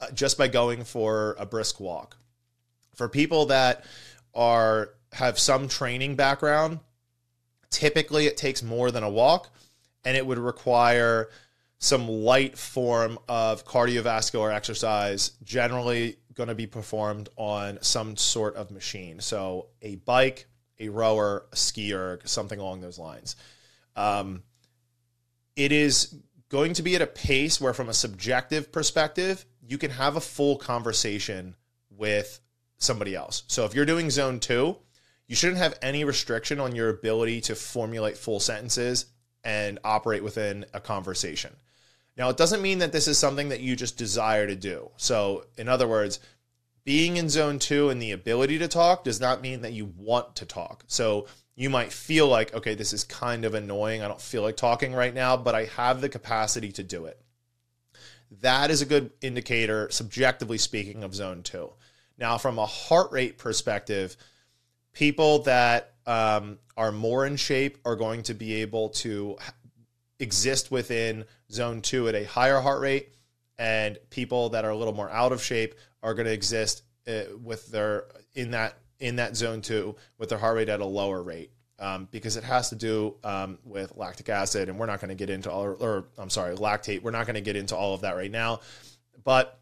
[0.00, 2.16] uh, just by going for a brisk walk.
[2.94, 3.84] For people that
[4.34, 6.80] are have some training background,
[7.70, 9.48] typically it takes more than a walk
[10.04, 11.28] and it would require
[11.78, 18.70] some light form of cardiovascular exercise, generally going to be performed on some sort of
[18.70, 19.20] machine.
[19.20, 20.46] So a bike,
[20.80, 23.36] a rower, a skier, something along those lines.
[23.96, 24.42] Um,
[25.56, 26.14] it is
[26.48, 30.20] going to be at a pace where, from a subjective perspective, you can have a
[30.20, 31.56] full conversation
[31.90, 32.40] with
[32.78, 33.42] somebody else.
[33.48, 34.76] So if you're doing zone two,
[35.26, 39.06] you shouldn't have any restriction on your ability to formulate full sentences
[39.44, 41.54] and operate within a conversation.
[42.18, 44.90] Now, it doesn't mean that this is something that you just desire to do.
[44.96, 46.18] So, in other words,
[46.84, 50.34] being in zone two and the ability to talk does not mean that you want
[50.36, 50.82] to talk.
[50.88, 54.02] So, you might feel like, okay, this is kind of annoying.
[54.02, 57.20] I don't feel like talking right now, but I have the capacity to do it.
[58.42, 61.72] That is a good indicator, subjectively speaking, of zone two.
[62.18, 64.16] Now, from a heart rate perspective,
[64.92, 69.36] people that um, are more in shape are going to be able to
[70.18, 73.14] exist within zone two at a higher heart rate,
[73.58, 77.22] and people that are a little more out of shape are going to exist uh,
[77.42, 78.04] with their
[78.34, 81.50] in that in that zone two with their heart rate at a lower rate.
[81.80, 85.14] Um, because it has to do um, with lactic acid, and we're not going to
[85.14, 87.02] get into all, or I'm sorry, lactate.
[87.02, 88.62] We're not going to get into all of that right now.
[89.22, 89.60] But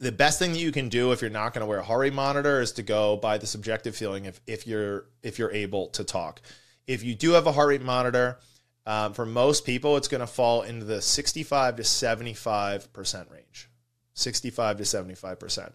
[0.00, 2.00] the best thing that you can do if you're not going to wear a heart
[2.00, 5.88] rate monitor is to go by the subjective feeling if, if you're if you're able
[5.88, 6.42] to talk.
[6.86, 8.38] If you do have a heart rate monitor,
[8.86, 13.70] um, for most people, it's going to fall into the 65 to 75 percent range.
[14.14, 15.72] 65 to 75 percent.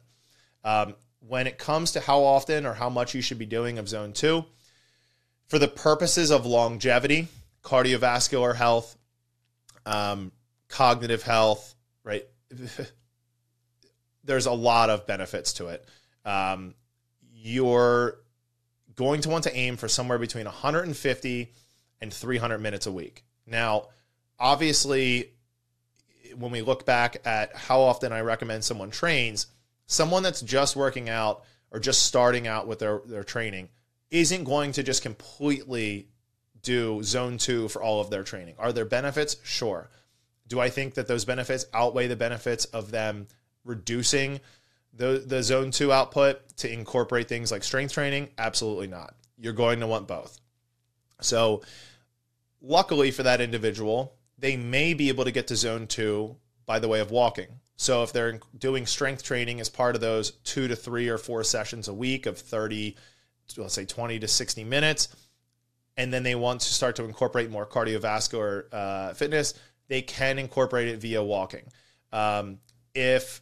[0.63, 3.89] Um, when it comes to how often or how much you should be doing of
[3.89, 4.45] zone two,
[5.47, 7.27] for the purposes of longevity,
[7.63, 8.95] cardiovascular health,
[9.85, 10.31] um,
[10.67, 12.25] cognitive health, right?
[14.23, 15.85] there's a lot of benefits to it.
[16.23, 16.75] Um,
[17.33, 18.19] you're
[18.95, 21.53] going to want to aim for somewhere between 150
[22.01, 23.23] and 300 minutes a week.
[23.45, 23.87] Now,
[24.39, 25.31] obviously,
[26.37, 29.47] when we look back at how often I recommend someone trains,
[29.87, 33.69] someone that's just working out or just starting out with their, their training
[34.11, 36.07] isn't going to just completely
[36.61, 38.55] do zone two for all of their training.
[38.57, 39.37] Are there benefits?
[39.43, 39.89] Sure.
[40.47, 43.27] Do I think that those benefits outweigh the benefits of them
[43.63, 44.39] reducing
[44.93, 49.79] the the zone 2 output to incorporate things like strength training absolutely not you're going
[49.79, 50.39] to want both
[51.21, 51.61] so
[52.61, 56.87] luckily for that individual they may be able to get to zone 2 by the
[56.87, 57.47] way of walking.
[57.75, 61.43] So if they're doing strength training as part of those 2 to 3 or 4
[61.43, 62.95] sessions a week of 30
[63.57, 65.07] let's say 20 to 60 minutes
[65.97, 69.55] and then they want to start to incorporate more cardiovascular uh, fitness
[69.89, 71.65] they can incorporate it via walking.
[72.13, 72.59] Um,
[72.93, 73.41] if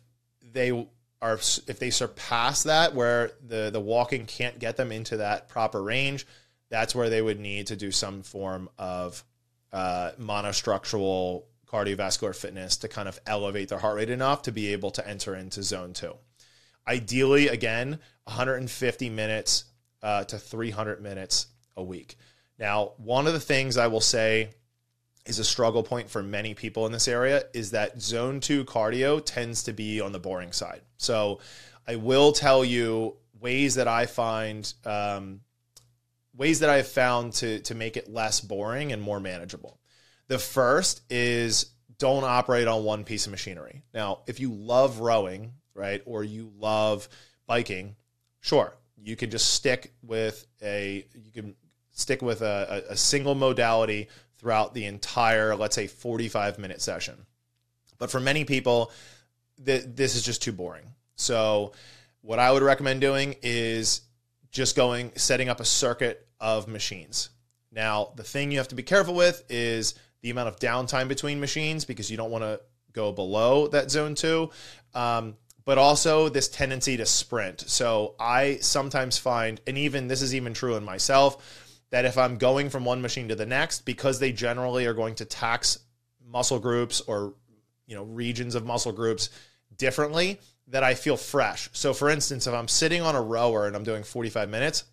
[0.52, 0.88] they
[1.22, 5.84] are if they surpass that where the the walking can't get them into that proper
[5.84, 6.26] range,
[6.70, 9.24] that's where they would need to do some form of
[9.72, 14.92] uh, monostructural cardiovascular fitness to kind of elevate their heart rate enough to be able
[14.92, 16.14] to enter into zone two.
[16.88, 19.66] Ideally, again, 150 minutes
[20.02, 22.16] uh, to 300 minutes a week.
[22.58, 24.50] Now, one of the things I will say
[25.26, 29.22] is a struggle point for many people in this area is that zone two cardio
[29.24, 30.82] tends to be on the boring side.
[30.98, 31.40] So
[31.88, 35.42] I will tell you ways that I find um,
[36.38, 39.80] ways that I've found to to make it less boring and more manageable.
[40.28, 43.84] The first is don't operate on one piece of machinery.
[43.94, 47.10] Now, if you love rowing, right, or you love
[47.48, 47.96] biking,
[48.42, 51.56] sure, you can just stick with a you can
[51.92, 57.26] stick with a, a, single modality throughout the entire, let's say, 45 minute session.
[57.98, 58.92] But for many people,
[59.66, 60.86] th- this is just too boring.
[61.16, 61.72] So,
[62.22, 64.02] what I would recommend doing is
[64.52, 67.30] just going, setting up a circuit of machines.
[67.72, 71.40] Now, the thing you have to be careful with is the amount of downtime between
[71.40, 72.60] machines because you don't want to
[72.94, 74.50] go below that zone two.
[74.94, 75.36] Um,
[75.68, 77.60] but also this tendency to sprint.
[77.68, 82.38] So I sometimes find, and even this is even true in myself, that if I'm
[82.38, 85.80] going from one machine to the next, because they generally are going to tax
[86.26, 87.34] muscle groups or
[87.86, 89.30] you know regions of muscle groups
[89.78, 91.70] differently, that I feel fresh.
[91.74, 94.86] So for instance, if I'm sitting on a rower and I'm doing 45 minutes,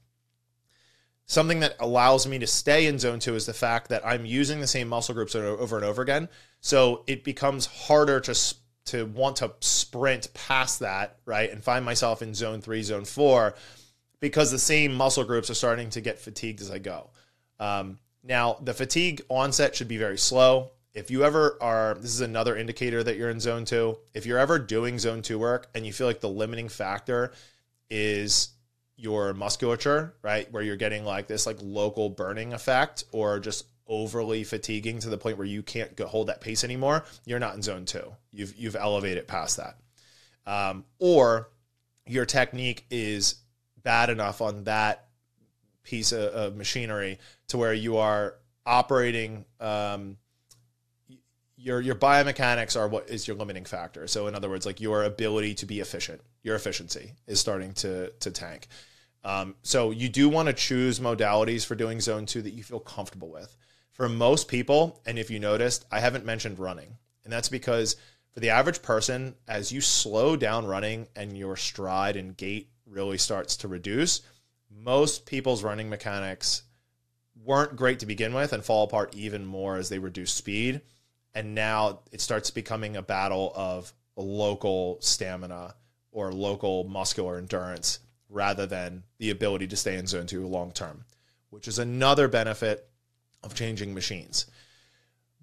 [1.27, 4.61] something that allows me to stay in zone two is the fact that I'm using
[4.61, 6.29] the same muscle groups over and over again.
[6.61, 8.55] So it becomes harder to
[8.87, 13.55] to want to sprint past that, right, and find myself in zone three, zone four
[14.21, 17.11] because the same muscle groups are starting to get fatigued as I go.
[17.59, 20.71] Um, now, the fatigue onset should be very slow.
[20.95, 23.99] If you ever are, this is another indicator that you're in zone two.
[24.15, 27.33] If you're ever doing zone two work and you feel like the limiting factor
[27.91, 28.49] is
[28.97, 34.45] your musculature, right, where you're getting like this like local burning effect or just overly
[34.45, 37.63] fatiguing to the point where you can't go, hold that pace anymore, you're not in
[37.63, 38.15] zone two.
[38.33, 39.77] You've you've elevated past that,
[40.47, 41.51] um, or
[42.07, 43.37] your technique is
[43.83, 45.07] bad enough on that
[45.83, 47.19] piece of, of machinery
[47.49, 48.37] to where you are
[48.67, 50.17] operating um,
[51.65, 54.07] your your biomechanics are what is your limiting factor.
[54.07, 58.11] So in other words, like your ability to be efficient, your efficiency is starting to
[58.11, 58.69] to tank.
[59.25, 62.81] Um, so you do want to choose modalities for doing zone two that you feel
[62.81, 63.57] comfortable with.
[63.93, 67.97] For most people, and if you noticed, I haven't mentioned running, and that's because
[68.33, 73.17] for the average person, as you slow down running and your stride and gait really
[73.17, 74.21] starts to reduce,
[74.71, 76.65] most people's running mechanics
[77.43, 80.83] weren't great to begin with and fall apart even more as they reduce speed.
[81.35, 85.75] And now it starts becoming a battle of local stamina
[86.13, 91.05] or local muscular endurance rather than the ability to stay in zone two long term,
[91.51, 92.89] which is another benefit
[93.43, 94.47] of changing machines.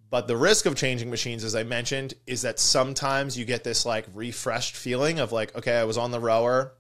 [0.10, 3.86] But the risk of changing machines, as I mentioned, is that sometimes you get this
[3.86, 6.74] like refreshed feeling of like, okay, I was on the rower,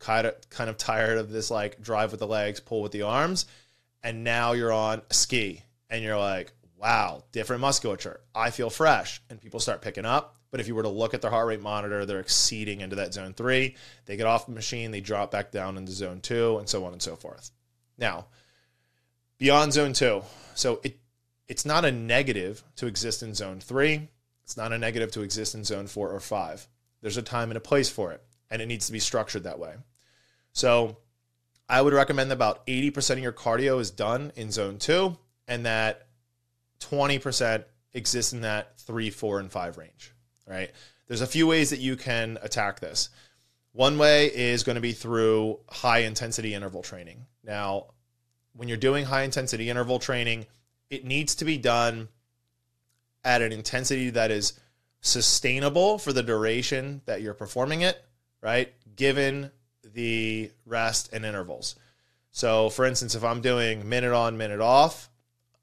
[0.00, 3.02] kind of kind of tired of this like drive with the legs, pull with the
[3.02, 3.46] arms,
[4.02, 6.52] and now you're on a ski and you're like,
[6.82, 8.20] wow, different musculature.
[8.34, 10.36] I feel fresh, and people start picking up.
[10.50, 13.14] But if you were to look at their heart rate monitor, they're exceeding into that
[13.14, 13.76] zone three.
[14.04, 16.92] They get off the machine, they drop back down into zone two, and so on
[16.92, 17.52] and so forth.
[17.96, 18.26] Now,
[19.38, 20.22] beyond zone two,
[20.54, 20.98] so it
[21.48, 24.08] it's not a negative to exist in zone three.
[24.44, 26.66] It's not a negative to exist in zone four or five.
[27.00, 29.58] There's a time and a place for it, and it needs to be structured that
[29.58, 29.74] way.
[30.52, 30.96] So
[31.68, 35.16] I would recommend that about 80% of your cardio is done in zone two,
[35.46, 36.08] and that
[36.84, 37.64] 20%
[37.94, 40.12] exists in that three, four, and five range,
[40.46, 40.70] right?
[41.08, 43.10] There's a few ways that you can attack this.
[43.72, 47.26] One way is going to be through high intensity interval training.
[47.44, 47.86] Now,
[48.54, 50.46] when you're doing high intensity interval training,
[50.90, 52.08] it needs to be done
[53.24, 54.54] at an intensity that is
[55.00, 58.02] sustainable for the duration that you're performing it,
[58.40, 58.72] right?
[58.94, 59.50] Given
[59.94, 61.76] the rest and intervals.
[62.30, 65.10] So, for instance, if I'm doing minute on, minute off,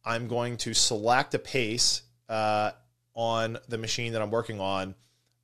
[0.06, 2.72] I'm going to select a pace uh,
[3.14, 4.96] on the machine that I'm working on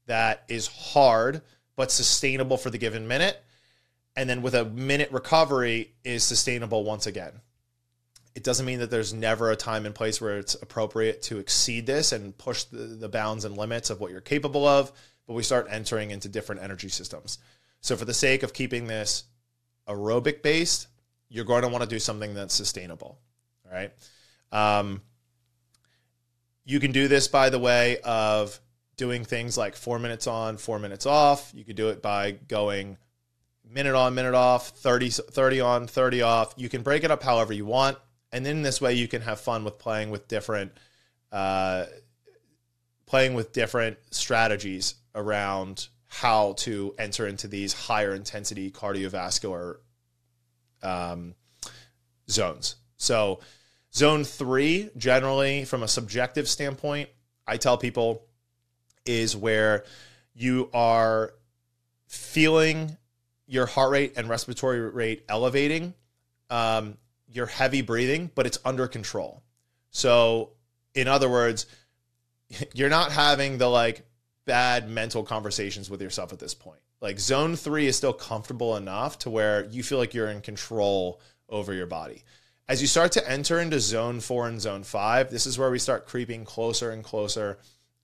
[0.08, 1.42] that is hard
[1.76, 3.42] but sustainable for the given minute.
[4.16, 7.34] And then with a minute recovery is sustainable once again.
[8.34, 11.86] It doesn't mean that there's never a time and place where it's appropriate to exceed
[11.86, 14.92] this and push the, the bounds and limits of what you're capable of,
[15.26, 17.40] but we start entering into different energy systems.
[17.80, 19.24] So, for the sake of keeping this
[19.88, 20.88] aerobic based,
[21.30, 23.20] you're going to want to do something that's sustainable.
[23.66, 23.92] All right.
[24.56, 25.02] Um,
[26.64, 28.60] you can do this by the way of
[28.98, 31.52] doing things like four minutes on, four minutes off.
[31.54, 32.98] You could do it by going
[33.70, 36.54] minute on, minute off, 30, 30 on, 30 off.
[36.58, 37.98] You can break it up however you want
[38.36, 40.74] and then this way you can have fun with playing with different
[41.32, 41.86] uh,
[43.06, 49.78] playing with different strategies around how to enter into these higher intensity cardiovascular
[50.84, 51.34] um,
[52.30, 52.76] zones.
[52.98, 53.40] So,
[53.96, 57.10] zone three, generally from a subjective standpoint,
[57.48, 58.26] I tell people
[59.06, 59.86] is where
[60.34, 61.34] you are
[62.08, 62.98] feeling
[63.48, 65.94] your heart rate and respiratory rate elevating
[66.50, 69.44] um, you're heavy breathing, but it's under control.
[69.92, 70.52] So,
[70.94, 71.66] in other words,
[72.74, 74.06] you're not having the like
[74.46, 76.80] bad mental conversations with yourself at this point.
[77.02, 81.20] Like zone three is still comfortable enough to where you feel like you're in control
[81.50, 82.24] over your body.
[82.68, 85.78] As you start to enter into zone four and zone five, this is where we
[85.78, 87.60] start creeping closer and closer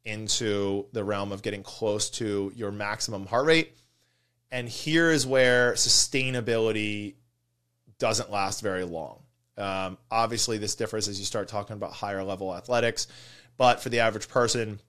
[0.06, 3.76] into the realm of getting close to your maximum heart rate.
[4.52, 7.16] And here is where sustainability
[7.98, 9.22] doesn't last very long.
[9.58, 13.08] Um, obviously, this differs as you start talking about higher level athletics,
[13.58, 14.80] but for the average person,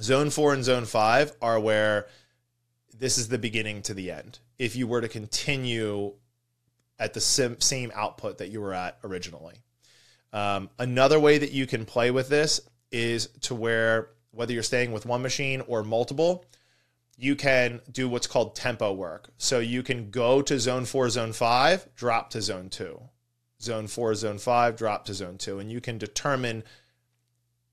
[0.00, 2.06] zone four and zone five are where
[2.96, 4.38] this is the beginning to the end.
[4.56, 6.12] If you were to continue
[7.00, 9.56] at the sim- same output that you were at originally.
[10.32, 12.60] Um, another way that you can play with this
[12.92, 16.44] is to where whether you're staying with one machine or multiple,
[17.16, 19.30] you can do what's called tempo work.
[19.38, 23.00] So you can go to zone four, zone five, drop to zone two,
[23.60, 25.58] zone four, zone five, drop to zone two.
[25.58, 26.62] And you can determine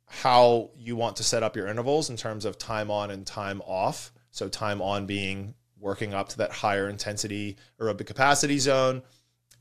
[0.06, 3.62] how you want to set up your intervals in terms of time on and time
[3.62, 4.12] off.
[4.32, 9.02] So time on being working up to that higher intensity aerobic capacity zone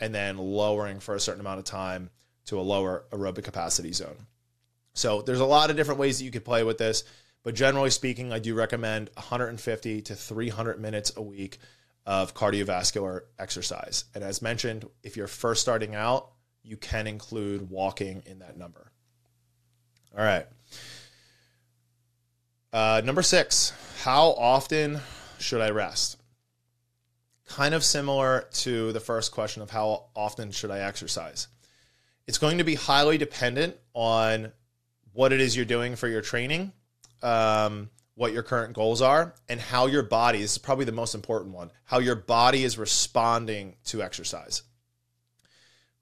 [0.00, 2.10] and then lowering for a certain amount of time
[2.46, 4.26] to a lower aerobic capacity zone.
[4.94, 7.04] So there's a lot of different ways that you could play with this.
[7.42, 11.58] But generally speaking, I do recommend 150 to 300 minutes a week
[12.04, 14.04] of cardiovascular exercise.
[14.14, 16.30] And as mentioned, if you're first starting out,
[16.62, 18.90] you can include walking in that number.
[20.16, 20.46] All right.
[22.72, 25.00] Uh, number six, how often
[25.38, 26.18] should I rest?
[27.46, 31.48] Kind of similar to the first question of how often should I exercise.
[32.26, 34.52] It's going to be highly dependent on
[35.12, 36.72] what it is you're doing for your training
[37.22, 41.14] um, what your current goals are and how your body, this is probably the most
[41.14, 44.62] important one, how your body is responding to exercise.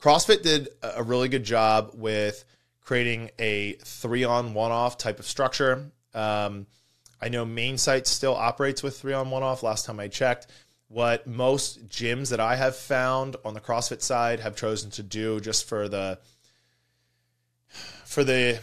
[0.01, 2.45] CrossFit did a really good job with
[2.82, 5.91] creating a three on one off type of structure.
[6.12, 6.66] Um,
[7.25, 10.47] I know main site still operates with three on one off last time I checked.
[10.89, 15.41] What most gyms that I have found on the CrossFit side have chosen to do
[15.41, 16.18] just for the
[18.05, 18.61] for the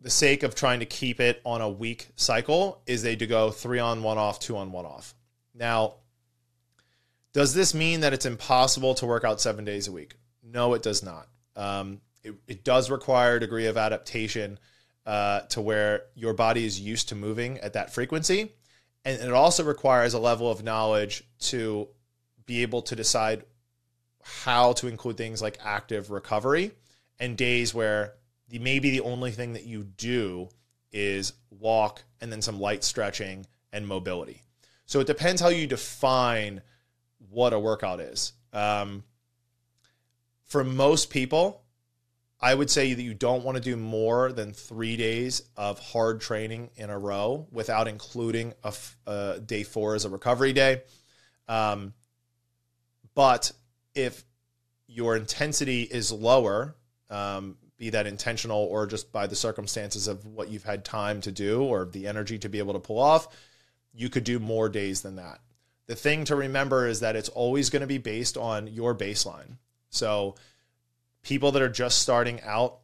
[0.00, 3.50] the sake of trying to keep it on a week cycle is they do go
[3.50, 5.16] three on one off, two on one off.
[5.52, 5.94] Now,
[7.32, 10.14] does this mean that it's impossible to work out seven days a week?
[10.40, 11.26] No, it does not.
[11.56, 14.60] Um, it, it, does require a degree of adaptation
[15.06, 18.52] uh, to where your body is used to moving at that frequency.
[19.04, 21.88] And it also requires a level of knowledge to
[22.44, 23.44] be able to decide
[24.22, 26.72] how to include things like active recovery
[27.20, 28.14] and days where
[28.48, 30.48] the maybe the only thing that you do
[30.92, 34.42] is walk and then some light stretching and mobility.
[34.86, 36.62] So it depends how you define
[37.30, 38.32] what a workout is.
[38.52, 39.04] Um,
[40.44, 41.62] for most people,
[42.40, 46.20] I would say that you don't want to do more than three days of hard
[46.20, 50.82] training in a row without including a, day four as a recovery day.
[51.48, 51.94] Um,
[53.14, 53.52] but
[53.94, 54.22] if
[54.86, 56.76] your intensity is lower,
[57.08, 61.32] um, be that intentional or just by the circumstances of what you've had time to
[61.32, 63.28] do or the energy to be able to pull off,
[63.94, 65.40] you could do more days than that.
[65.86, 69.58] The thing to remember is that it's always going to be based on your baseline.
[69.90, 70.34] So,
[71.26, 72.78] people that are just starting out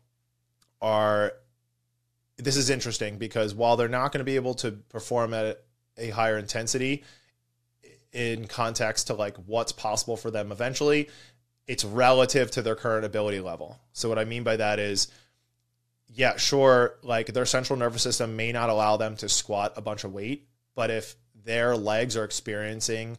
[0.80, 1.32] are
[2.38, 5.62] this is interesting because while they're not going to be able to perform at
[5.96, 7.04] a higher intensity
[8.12, 11.08] in context to like what's possible for them eventually
[11.68, 13.78] it's relative to their current ability level.
[13.92, 15.06] So what I mean by that is
[16.08, 20.02] yeah, sure, like their central nervous system may not allow them to squat a bunch
[20.02, 21.14] of weight, but if
[21.44, 23.16] their legs are experiencing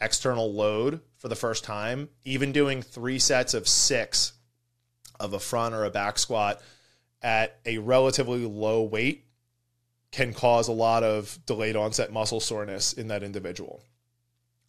[0.00, 4.32] external load for the first time, even doing 3 sets of 6
[5.22, 6.60] of a front or a back squat
[7.22, 9.24] at a relatively low weight
[10.10, 13.82] can cause a lot of delayed onset muscle soreness in that individual.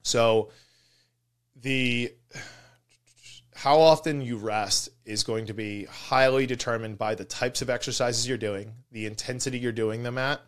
[0.04, 0.52] So
[1.62, 2.14] the
[3.56, 8.28] how often you rest is going to be highly determined by the types of exercises
[8.28, 10.42] you're doing, the intensity you're doing them at,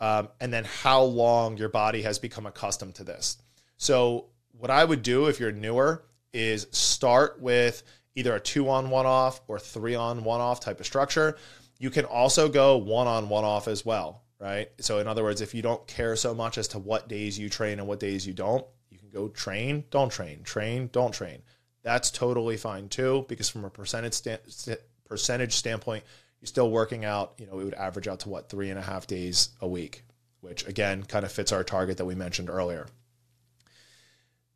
[0.00, 3.38] um, and then how long your body has become accustomed to this.
[3.76, 4.26] So,
[4.58, 7.82] what I would do if you're newer is start with
[8.14, 11.36] either a two on one off or three on one off type of structure.
[11.78, 14.70] You can also go one on one off as well, right?
[14.80, 17.48] So, in other words, if you don't care so much as to what days you
[17.48, 21.42] train and what days you don't, you can go train, don't train, train, don't train
[21.82, 26.04] that's totally fine too, because from a percentage st- percentage standpoint,
[26.40, 27.34] you're still working out.
[27.38, 30.04] You know, it would average out to what three and a half days a week,
[30.40, 32.86] which again kind of fits our target that we mentioned earlier.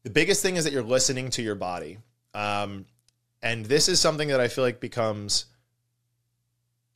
[0.05, 1.99] The biggest thing is that you're listening to your body,
[2.33, 2.87] um,
[3.47, 5.47] and this is something that I feel like becomes.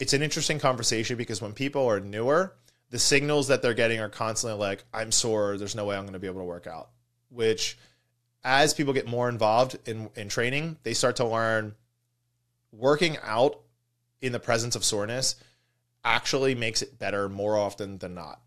[0.00, 2.56] It's an interesting conversation because when people are newer,
[2.90, 5.56] the signals that they're getting are constantly like, "I'm sore.
[5.56, 6.90] There's no way I'm going to be able to work out,"
[7.28, 7.78] which
[8.42, 11.76] as people get more involved in, in training, they start to learn
[12.72, 13.60] working out
[14.20, 15.36] in the presence of soreness
[16.04, 18.40] actually makes it better more often than not.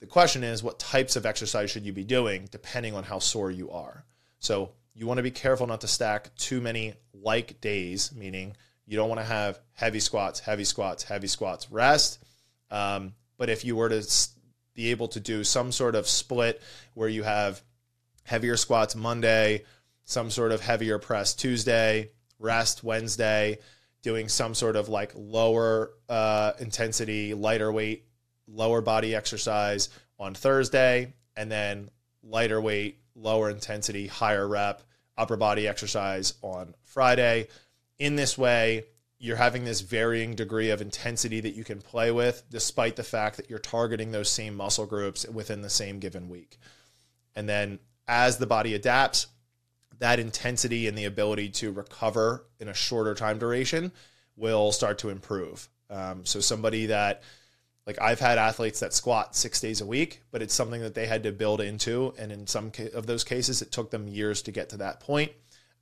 [0.00, 3.50] The question is, what types of exercise should you be doing depending on how sore
[3.50, 4.04] you are?
[4.38, 8.96] So, you want to be careful not to stack too many like days, meaning you
[8.96, 12.24] don't want to have heavy squats, heavy squats, heavy squats, rest.
[12.70, 14.02] Um, but if you were to
[14.74, 16.62] be able to do some sort of split
[16.94, 17.62] where you have
[18.24, 19.64] heavier squats Monday,
[20.04, 23.58] some sort of heavier press Tuesday, rest Wednesday,
[24.02, 28.06] doing some sort of like lower uh, intensity, lighter weight,
[28.46, 31.90] lower body exercise on Thursday, and then
[32.22, 34.82] lighter weight, lower intensity, higher rep,
[35.16, 37.48] upper body exercise on Friday.
[37.98, 38.84] In this way,
[39.18, 43.38] you're having this varying degree of intensity that you can play with, despite the fact
[43.38, 46.58] that you're targeting those same muscle groups within the same given week.
[47.34, 49.26] And then as the body adapts,
[49.98, 53.92] that intensity and the ability to recover in a shorter time duration
[54.36, 55.68] will start to improve.
[55.88, 57.22] Um, so somebody that
[57.86, 61.06] like I've had athletes that squat six days a week, but it's something that they
[61.06, 64.52] had to build into, and in some of those cases, it took them years to
[64.52, 65.32] get to that point.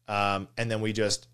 [0.06, 1.28] Um, and then we just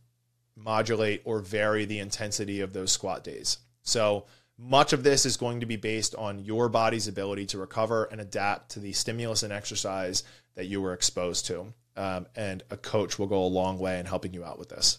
[0.57, 3.59] modulate or vary the intensity of those squat days.
[3.83, 8.05] So much of this is going to be based on your body's ability to recover
[8.05, 10.23] and adapt to the stimulus and exercise
[10.55, 11.73] that you were exposed to.
[11.97, 14.99] Um, and a coach will go a long way in helping you out with this.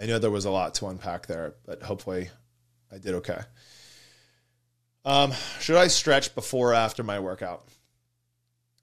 [0.00, 2.30] I know there was a lot to unpack there, but hopefully
[2.90, 3.40] I did okay.
[5.06, 7.64] Um, should I stretch before or after my workout?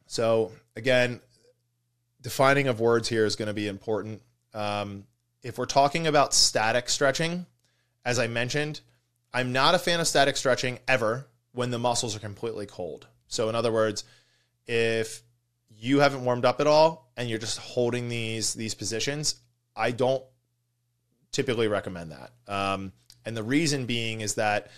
[0.07, 1.19] So again,
[2.21, 4.21] defining of words here is going to be important.
[4.53, 5.03] Um,
[5.43, 7.45] if we're talking about static stretching,
[8.05, 8.79] as I mentioned,
[9.33, 13.05] I'm not a fan of static stretching ever when the muscles are completely cold.
[13.27, 14.05] So, in other words,
[14.65, 15.23] if
[15.69, 19.35] you haven't warmed up at all and you're just holding these these positions,
[19.75, 20.23] I don't
[21.33, 22.31] typically recommend that.
[22.47, 22.93] Um,
[23.25, 24.71] and the reason being is that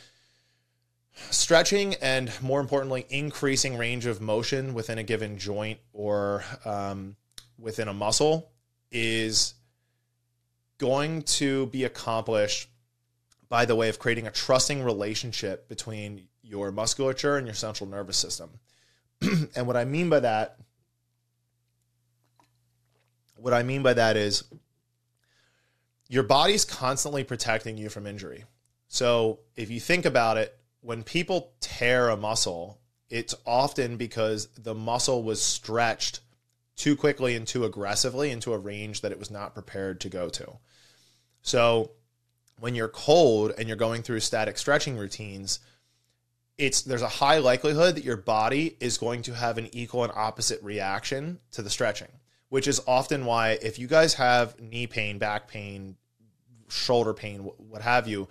[1.16, 7.16] stretching and more importantly, increasing range of motion within a given joint or um,
[7.58, 8.52] within a muscle
[8.92, 9.54] is
[10.78, 12.70] going to be accomplished
[13.50, 18.18] by the way of creating a trusting relationship between your musculature and your central nervous
[18.18, 18.50] system.
[19.56, 20.58] and what I mean by that,
[23.38, 24.44] what I mean by that is
[26.08, 28.44] your body's constantly protecting you from injury.
[28.88, 32.80] So if you think about it, when people tear a muscle,
[33.10, 36.20] it's often because the muscle was stretched
[36.76, 40.30] too quickly and too aggressively into a range that it was not prepared to go
[40.30, 40.58] to.
[41.42, 41.92] So
[42.60, 45.60] when you're cold and you're going through static stretching routines,
[46.58, 50.14] it's there's a high likelihood that your body is going to have an equal and
[50.16, 52.12] opposite reaction to the stretching,
[52.50, 55.96] which is often why if you guys have knee pain, back pain,
[56.70, 58.28] shoulder pain, what have you,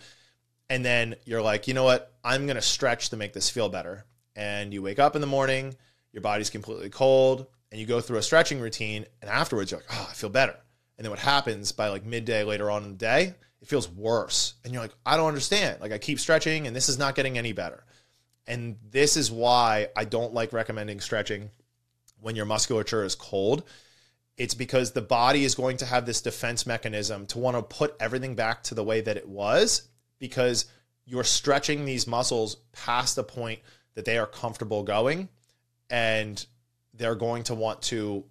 [0.70, 3.68] and then you're like, you know what, I'm going to stretch to make this feel
[3.68, 4.04] better.
[4.36, 5.74] And you wake up in the morning,
[6.12, 9.90] your body's completely cold, and you go through a stretching routine, and afterwards you're like,
[9.92, 10.56] oh, I feel better.
[10.96, 14.54] And then what happens by like midday later on in the day, it feels worse.
[14.64, 15.80] And you're like, I don't understand.
[15.80, 17.84] Like I keep stretching and this is not getting any better.
[18.46, 21.50] And this is why I don't like recommending stretching
[22.20, 23.64] when your musculature is cold.
[24.36, 27.96] It's because the body is going to have this defense mechanism to want to put
[27.98, 29.88] everything back to the way that it was
[30.28, 30.64] because
[31.04, 33.60] you're stretching these muscles past the point
[33.92, 35.28] that they are comfortable going
[35.90, 36.46] and
[36.94, 38.24] they're going to want to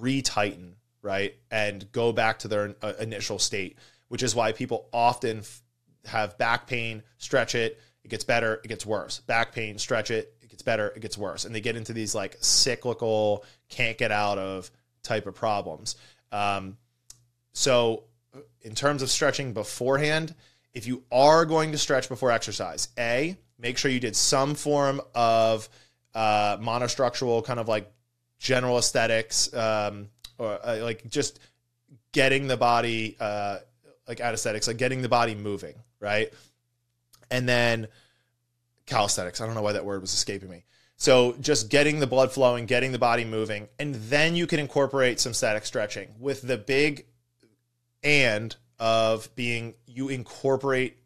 [0.00, 0.72] retighten,
[1.02, 1.36] right?
[1.52, 3.78] And go back to their uh, initial state,
[4.08, 5.62] which is why people often f-
[6.06, 9.20] have back pain, stretch it, it gets better, it gets worse.
[9.20, 11.44] Back pain, stretch it, it gets better, it gets worse.
[11.44, 14.68] And they get into these like cyclical, can't get out of
[15.04, 15.94] type of problems.
[16.32, 16.76] Um,
[17.52, 18.02] so,
[18.62, 20.34] in terms of stretching beforehand,
[20.74, 25.00] if you are going to stretch before exercise, A, make sure you did some form
[25.14, 25.68] of
[26.14, 27.90] uh, monostructural kind of like
[28.38, 30.08] general aesthetics, um,
[30.38, 31.40] or uh, like just
[32.12, 33.58] getting the body, uh,
[34.06, 36.32] like anesthetics, like getting the body moving, right?
[37.30, 37.88] And then
[38.86, 39.40] calisthenics.
[39.40, 40.64] I don't know why that word was escaping me.
[40.96, 45.20] So just getting the blood flowing, getting the body moving, and then you can incorporate
[45.20, 47.06] some static stretching with the big
[48.02, 50.96] and of being you incorporate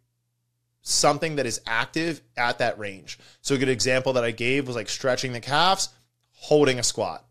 [0.83, 3.19] something that is active at that range.
[3.41, 5.89] So a good example that I gave was like stretching the calves,
[6.33, 7.25] holding a squat,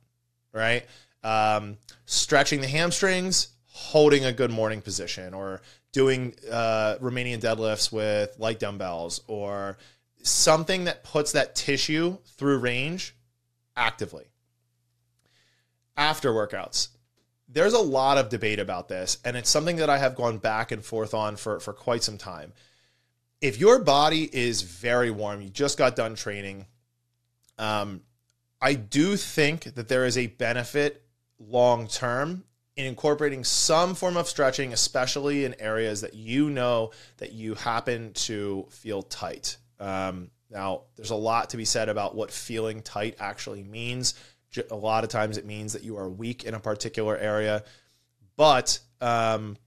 [0.51, 0.85] right?
[1.23, 8.35] Um, stretching the hamstrings, holding a good morning position, or doing uh, Romanian deadlifts with
[8.39, 9.77] light dumbbells, or
[10.23, 13.15] something that puts that tissue through range
[13.77, 14.25] actively.
[15.95, 16.87] After workouts,
[17.51, 20.71] there's a lot of debate about this, and it's something that I have gone back
[20.71, 22.53] and forth on for, for quite some time.
[23.41, 26.65] If your body is very warm, you just got done training,
[27.57, 28.01] um,
[28.61, 31.03] I do think that there is a benefit
[31.39, 32.43] long term
[32.77, 38.13] in incorporating some form of stretching, especially in areas that you know that you happen
[38.13, 39.57] to feel tight.
[39.79, 44.13] Um, now, there's a lot to be said about what feeling tight actually means
[44.69, 47.63] a lot of times it means that you are weak in a particular area.
[48.35, 49.57] But um,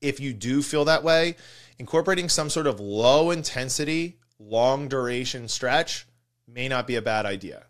[0.00, 1.36] if you do feel that way,
[1.78, 6.06] incorporating some sort of low intensity, long duration stretch
[6.46, 7.64] may not be a bad idea.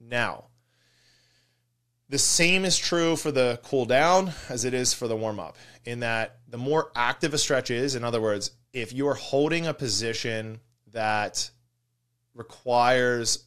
[0.00, 0.44] Now,
[2.08, 5.56] the same is true for the cool down as it is for the warm up,
[5.84, 9.66] in that the more active a stretch is, in other words, if you are holding
[9.66, 10.60] a position
[10.92, 11.50] that
[12.34, 13.44] requires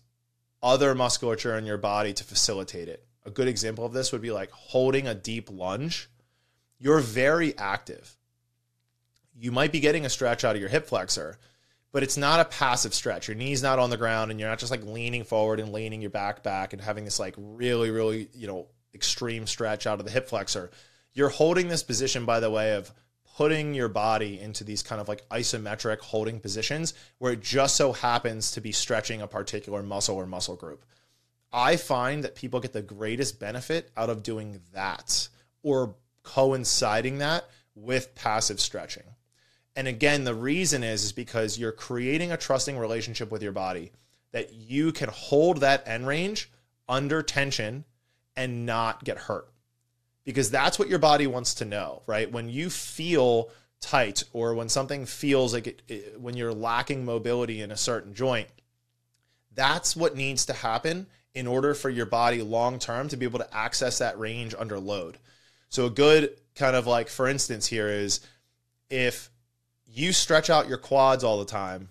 [0.65, 3.05] other musculature in your body to facilitate it.
[3.23, 6.09] A good example of this would be like holding a deep lunge.
[6.79, 8.17] You're very active.
[9.37, 11.37] You might be getting a stretch out of your hip flexor,
[11.91, 13.27] but it's not a passive stretch.
[13.27, 16.01] Your knee's not on the ground and you're not just like leaning forward and leaning
[16.01, 20.05] your back back and having this like really, really, you know, extreme stretch out of
[20.05, 20.71] the hip flexor.
[21.13, 22.91] You're holding this position by the way of
[23.35, 27.91] putting your body into these kind of like isometric holding positions where it just so
[27.91, 30.85] happens to be stretching a particular muscle or muscle group.
[31.51, 35.27] I find that people get the greatest benefit out of doing that
[35.63, 39.03] or coinciding that with passive stretching.
[39.75, 43.91] And again, the reason is is because you're creating a trusting relationship with your body
[44.31, 46.49] that you can hold that end range
[46.87, 47.83] under tension
[48.37, 49.49] and not get hurt.
[50.25, 52.31] Because that's what your body wants to know, right?
[52.31, 53.49] When you feel
[53.79, 58.13] tight or when something feels like it, it, when you're lacking mobility in a certain
[58.13, 58.47] joint,
[59.53, 63.39] that's what needs to happen in order for your body long term to be able
[63.39, 65.17] to access that range under load.
[65.69, 68.21] So a good kind of like for instance here is
[68.89, 69.29] if
[69.85, 71.89] you stretch out your quads all the time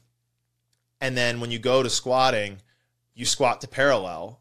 [1.01, 2.59] and then when you go to squatting,
[3.15, 4.41] you squat to parallel,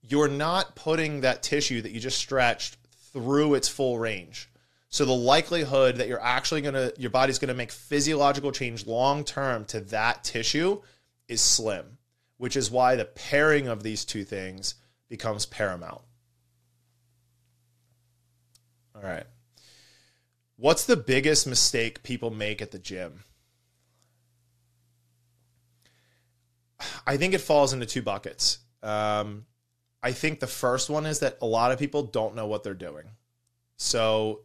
[0.00, 2.78] you're not putting that tissue that you just stretched
[3.12, 4.48] through its full range.
[4.88, 8.86] So the likelihood that you're actually going to your body's going to make physiological change
[8.86, 10.82] long term to that tissue
[11.28, 11.98] is slim,
[12.38, 14.74] which is why the pairing of these two things
[15.08, 16.02] becomes paramount.
[18.96, 19.26] All right.
[20.56, 23.24] What's the biggest mistake people make at the gym?
[27.06, 28.58] I think it falls into two buckets.
[28.82, 29.46] Um,
[30.02, 32.74] I think the first one is that a lot of people don't know what they're
[32.74, 33.04] doing.
[33.76, 34.40] So,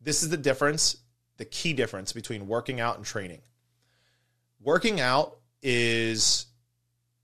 [0.00, 0.96] this is the difference,
[1.36, 3.42] the key difference between working out and training.
[4.62, 6.46] Working out is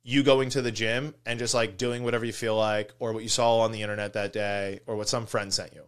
[0.02, 3.22] you going to the gym and just like doing whatever you feel like, or what
[3.22, 5.82] you saw on the internet that day, or what some friend sent you,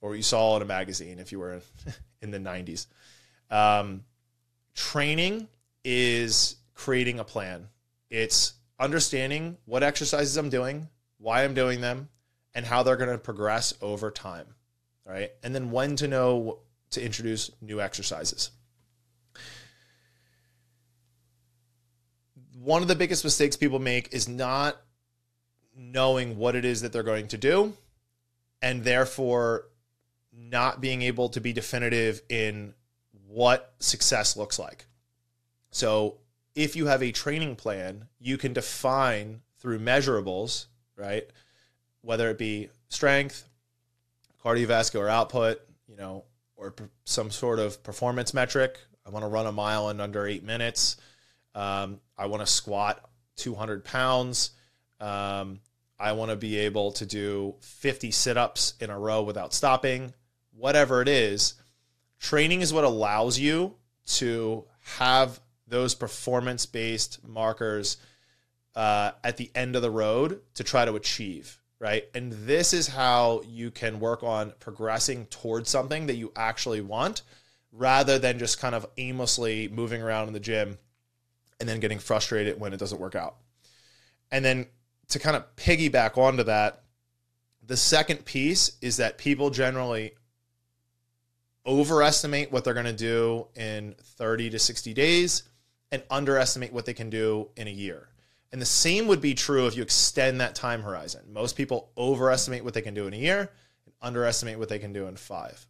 [0.00, 1.60] or what you saw in a magazine if you were
[2.22, 2.86] in the 90s.
[3.50, 4.04] Um,
[4.74, 5.48] training
[5.84, 7.68] is creating a plan.
[8.10, 12.08] It's understanding what exercises I'm doing, why I'm doing them,
[12.54, 14.46] and how they're going to progress over time.
[15.04, 15.30] Right.
[15.42, 16.58] And then when to know
[16.92, 18.50] to introduce new exercises.
[22.58, 24.76] One of the biggest mistakes people make is not
[25.76, 27.74] knowing what it is that they're going to do
[28.60, 29.64] and therefore
[30.32, 32.74] not being able to be definitive in
[33.26, 34.86] what success looks like.
[35.70, 36.18] So,
[36.54, 41.26] if you have a training plan, you can define through measurables, right?
[42.02, 43.48] Whether it be strength,
[44.44, 46.24] cardiovascular output, you know,
[46.56, 46.74] or
[47.04, 48.78] some sort of performance metric.
[49.06, 50.96] I want to run a mile in under eight minutes.
[51.54, 54.50] Um, I want to squat 200 pounds.
[55.00, 55.60] Um,
[55.98, 60.12] I want to be able to do 50 sit ups in a row without stopping.
[60.56, 61.54] Whatever it is,
[62.18, 63.74] training is what allows you
[64.06, 64.64] to
[64.98, 67.96] have those performance based markers
[68.74, 72.04] uh, at the end of the road to try to achieve, right?
[72.14, 77.22] And this is how you can work on progressing towards something that you actually want
[77.72, 80.78] rather than just kind of aimlessly moving around in the gym
[81.60, 83.36] and then getting frustrated when it doesn't work out.
[84.30, 84.66] And then
[85.08, 86.82] to kind of piggyback onto that,
[87.64, 90.12] the second piece is that people generally
[91.64, 95.44] overestimate what they're going to do in 30 to 60 days
[95.92, 98.08] and underestimate what they can do in a year.
[98.50, 101.20] And the same would be true if you extend that time horizon.
[101.32, 103.50] Most people overestimate what they can do in a year
[103.84, 105.66] and underestimate what they can do in five.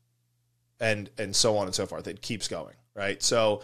[0.80, 2.08] And and so on and so forth.
[2.08, 3.22] It keeps going, right?
[3.22, 3.62] So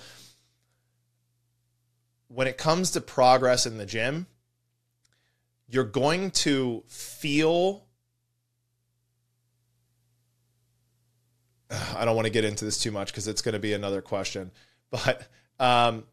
[2.28, 4.26] when it comes to progress in the gym,
[5.68, 7.86] you're going to feel
[11.96, 14.02] I don't want to get into this too much because it's going to be another
[14.02, 14.50] question.
[14.90, 15.28] But
[15.61, 16.04] um,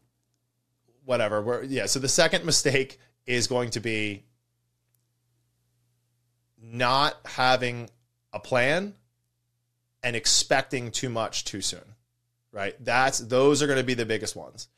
[1.06, 1.40] whatever.
[1.40, 1.86] We're, yeah.
[1.86, 4.24] So the second mistake is going to be
[6.60, 7.88] not having
[8.32, 8.94] a plan
[10.02, 11.94] and expecting too much too soon.
[12.52, 12.74] Right?
[12.84, 14.68] That's those are going to be the biggest ones.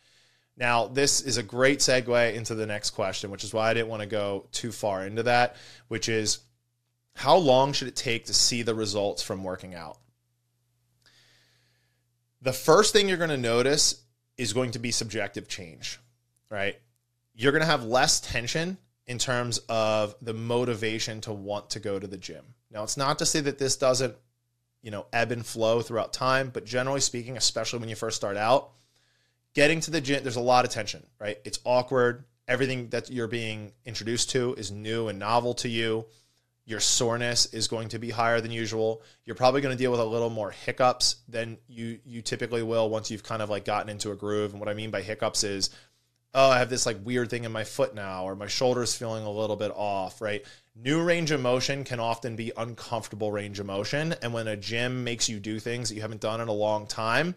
[0.57, 3.89] Now, this is a great segue into the next question, which is why I didn't
[3.89, 5.55] want to go too far into that,
[5.87, 6.41] which is
[7.15, 9.99] how long should it take to see the results from working out?
[12.43, 14.03] The first thing you're going to notice
[14.37, 16.01] is going to be subjective change
[16.51, 16.77] right?
[17.35, 21.99] You're going to have less tension in terms of the motivation to want to go
[21.99, 22.45] to the gym.
[22.71, 24.15] Now, it's not to say that this doesn't,
[24.83, 28.37] you know, ebb and flow throughout time, but generally speaking, especially when you first start
[28.37, 28.71] out,
[29.55, 31.39] getting to the gym, there's a lot of tension, right?
[31.45, 32.25] It's awkward.
[32.47, 36.07] Everything that you're being introduced to is new and novel to you.
[36.65, 39.03] Your soreness is going to be higher than usual.
[39.25, 42.91] You're probably going to deal with a little more hiccups than you you typically will
[42.91, 44.51] once you've kind of like gotten into a groove.
[44.51, 45.71] And what I mean by hiccups is
[46.35, 49.25] oh, I have this like weird thing in my foot now, or my shoulder's feeling
[49.25, 50.45] a little bit off, right?
[50.77, 54.15] New range of motion can often be uncomfortable range of motion.
[54.23, 56.87] And when a gym makes you do things that you haven't done in a long
[56.87, 57.35] time,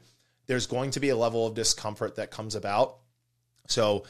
[0.47, 2.97] there's going to be a level of discomfort that comes about.
[3.67, 4.03] So,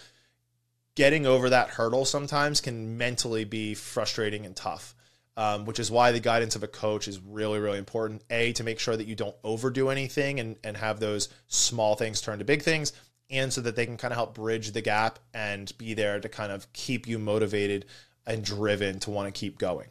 [0.96, 4.96] getting over that hurdle sometimes can mentally be frustrating and tough.
[5.38, 8.22] um, which is why the guidance of a coach is really, really important.
[8.30, 12.22] A, to make sure that you don't overdo anything and, and have those small things
[12.22, 12.92] turn to big things,
[13.32, 16.30] and so that they can kind of help bridge the gap and be there to
[16.30, 17.86] kind of keep you motivated
[18.28, 19.88] and driven to want to keep going.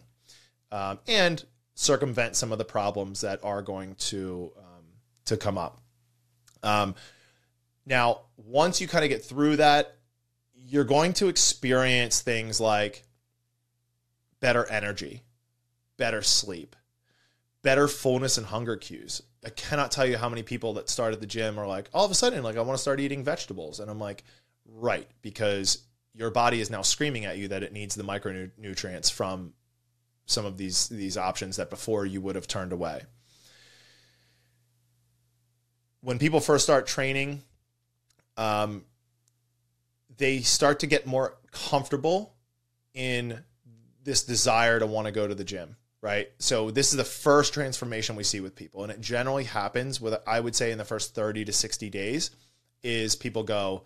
[0.71, 1.43] Um, and
[1.75, 4.85] circumvent some of the problems that are going to um,
[5.25, 5.81] to come up.
[6.63, 6.95] Um,
[7.87, 9.97] now, once you kind of get through that,
[10.55, 13.03] you're going to experience things like
[14.41, 15.23] better energy,
[15.97, 16.77] better sleep,
[17.63, 19.23] better fullness and hunger cues.
[19.45, 22.05] I cannot tell you how many people that start at the gym are like, all
[22.05, 23.81] of a sudden, like, I want to start eating vegetables.
[23.81, 24.25] And I'm like,
[24.67, 25.85] right, because
[26.15, 29.55] your body is now screaming at you that it needs the micronutrients from
[30.27, 33.03] some of these these options that before you would have turned away.
[36.03, 37.43] When people first start training,
[38.37, 38.85] um,
[40.17, 42.35] they start to get more comfortable
[42.95, 43.43] in
[44.03, 46.29] this desire to want to go to the gym, right?
[46.39, 50.15] So this is the first transformation we see with people, and it generally happens with
[50.27, 52.31] I would say in the first thirty to sixty days,
[52.83, 53.85] is people go,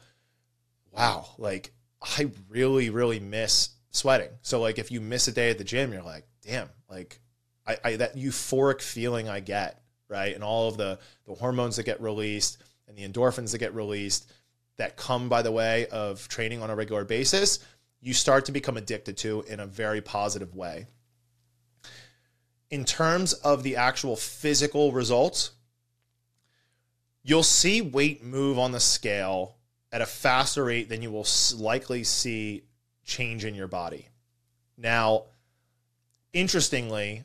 [0.91, 5.59] "Wow, like I really really miss sweating." So like if you miss a day at
[5.59, 7.21] the gym, you're like, "Damn, like
[7.67, 10.35] I, I that euphoric feeling I get, right?
[10.35, 14.31] And all of the the hormones that get released and the endorphins that get released
[14.77, 17.61] that come by the way of training on a regular basis,
[18.01, 20.87] you start to become addicted to in a very positive way.
[22.75, 25.53] In terms of the actual physical results,
[27.23, 29.55] you'll see weight move on the scale
[29.93, 31.25] at a faster rate than you will
[31.57, 32.65] likely see
[33.05, 34.09] change in your body.
[34.77, 35.27] Now,
[36.33, 37.23] interestingly,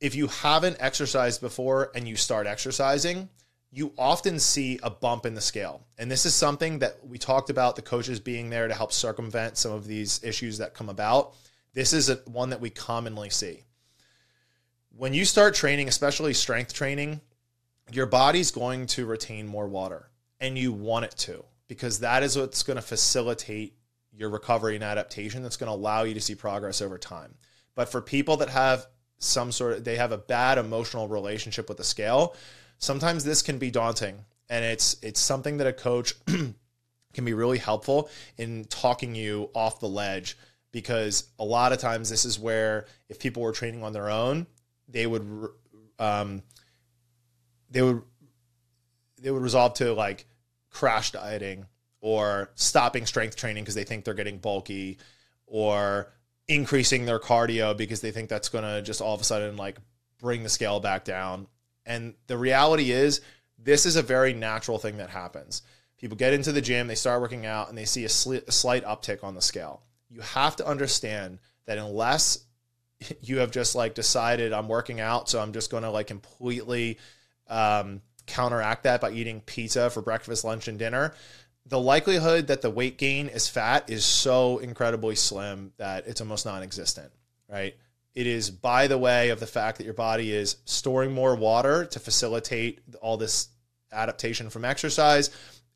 [0.00, 3.28] if you haven't exercised before and you start exercising,
[3.70, 5.86] you often see a bump in the scale.
[5.98, 9.56] And this is something that we talked about the coaches being there to help circumvent
[9.56, 11.36] some of these issues that come about.
[11.74, 13.62] This is a, one that we commonly see.
[14.98, 17.20] When you start training, especially strength training,
[17.92, 20.08] your body's going to retain more water
[20.40, 23.74] and you want it to because that is what's going to facilitate
[24.10, 27.34] your recovery and adaptation that's going to allow you to see progress over time.
[27.74, 28.86] But for people that have
[29.18, 32.34] some sort of they have a bad emotional relationship with the scale,
[32.78, 37.58] sometimes this can be daunting and it's it's something that a coach can be really
[37.58, 40.38] helpful in talking you off the ledge
[40.72, 44.46] because a lot of times this is where if people were training on their own
[44.88, 45.48] they would
[45.98, 46.42] um,
[47.70, 48.02] they would
[49.20, 50.26] they would resolve to like
[50.70, 51.66] crash dieting
[52.00, 54.98] or stopping strength training because they think they're getting bulky
[55.46, 56.12] or
[56.48, 59.78] increasing their cardio because they think that's going to just all of a sudden like
[60.18, 61.46] bring the scale back down
[61.86, 63.20] and the reality is,
[63.58, 65.62] this is a very natural thing that happens.
[65.98, 68.52] People get into the gym, they start working out, and they see a, sli- a
[68.52, 69.82] slight uptick on the scale.
[70.10, 72.44] You have to understand that unless
[73.20, 76.98] you have just like decided I'm working out, so I'm just going to like completely
[77.48, 81.14] um, counteract that by eating pizza for breakfast, lunch, and dinner.
[81.66, 86.46] The likelihood that the weight gain is fat is so incredibly slim that it's almost
[86.46, 87.12] non existent,
[87.48, 87.74] right?
[88.14, 91.84] It is by the way of the fact that your body is storing more water
[91.86, 93.48] to facilitate all this
[93.92, 95.30] adaptation from exercise.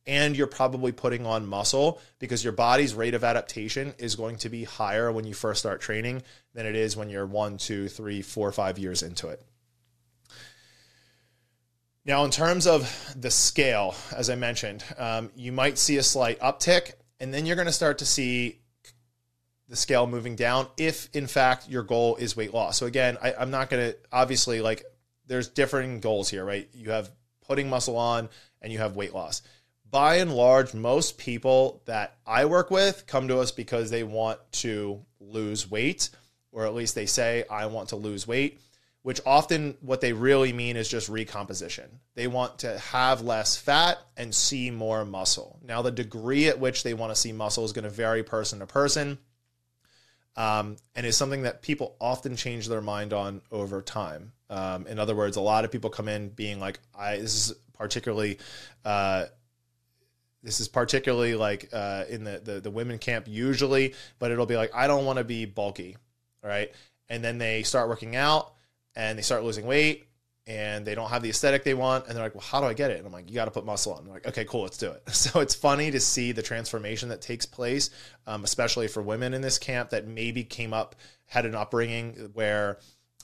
[0.07, 4.49] And you're probably putting on muscle because your body's rate of adaptation is going to
[4.49, 6.23] be higher when you first start training
[6.55, 9.43] than it is when you're one, two, three, four, five years into it.
[12.05, 16.41] Now, in terms of the scale, as I mentioned, um, you might see a slight
[16.41, 18.61] uptick, and then you're going to start to see
[19.71, 22.77] the scale moving down if in fact your goal is weight loss.
[22.77, 24.85] So again, I, I'm not going to obviously like
[25.27, 26.69] there's differing goals here, right?
[26.75, 27.11] You have
[27.47, 28.29] putting muscle on
[28.61, 29.43] and you have weight loss.
[29.91, 34.39] By and large, most people that I work with come to us because they want
[34.53, 36.11] to lose weight,
[36.53, 38.61] or at least they say, I want to lose weight,
[39.03, 42.01] which often what they really mean is just recomposition.
[42.15, 45.59] They want to have less fat and see more muscle.
[45.65, 48.61] Now, the degree at which they want to see muscle is going to vary person
[48.61, 49.19] to person
[50.37, 54.33] um, and is something that people often change their mind on over time.
[54.49, 57.55] Um, in other words, a lot of people come in being like, "I this is
[57.73, 58.39] particularly."
[58.85, 59.27] Uh,
[60.43, 64.57] this is particularly like uh, in the, the the women camp usually, but it'll be
[64.57, 65.97] like I don't want to be bulky,
[66.43, 66.73] right?
[67.09, 68.53] And then they start working out
[68.95, 70.07] and they start losing weight
[70.47, 72.73] and they don't have the aesthetic they want and they're like well how do i
[72.73, 72.99] get it?
[72.99, 74.07] And i'm like you got to put muscle on.
[74.07, 75.03] Like okay cool let's do it.
[75.15, 77.91] So it's funny to see the transformation that takes place
[78.27, 82.79] um, especially for women in this camp that maybe came up had an upbringing where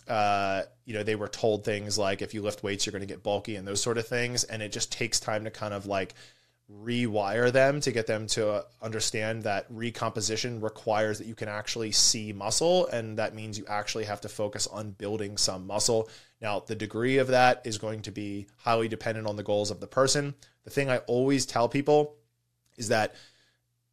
[0.09, 3.07] uh, you know they were told things like if you lift weights you're going to
[3.07, 5.87] get bulky and those sort of things and it just takes time to kind of
[5.87, 6.14] like
[6.71, 11.93] rewire them to get them to uh, understand that recomposition requires that you can actually
[11.93, 16.09] see muscle and that means you actually have to focus on building some muscle.
[16.41, 19.79] Now the degree of that is going to be highly dependent on the goals of
[19.79, 20.35] the person.
[20.64, 22.17] The thing i always tell people
[22.77, 23.14] is that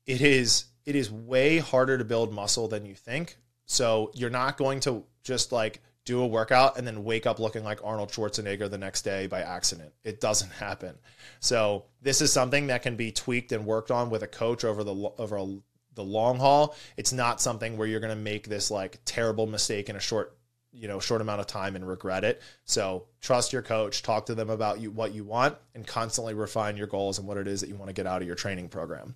[0.07, 3.37] it is it is way harder to build muscle than you think.
[3.65, 7.63] So you're not going to just like do a workout and then wake up looking
[7.63, 9.93] like Arnold Schwarzenegger the next day by accident.
[10.03, 10.95] It doesn't happen.
[11.39, 14.83] So this is something that can be tweaked and worked on with a coach over
[14.83, 15.57] the over a,
[15.95, 16.75] the long haul.
[16.97, 20.37] It's not something where you're going to make this like terrible mistake in a short
[20.73, 22.41] you know short amount of time and regret it.
[22.65, 26.75] So trust your coach, talk to them about you what you want and constantly refine
[26.75, 28.69] your goals and what it is that you want to get out of your training
[28.69, 29.15] program.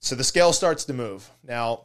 [0.00, 1.30] So the scale starts to move.
[1.42, 1.84] Now,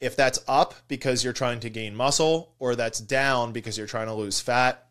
[0.00, 4.06] if that's up because you're trying to gain muscle or that's down because you're trying
[4.06, 4.86] to lose fat,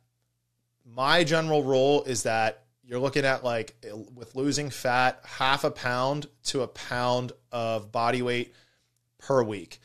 [0.86, 3.76] my general rule is that you're looking at like
[4.14, 8.53] with losing fat, half a pound to a pound of body weight
[9.18, 9.80] per week.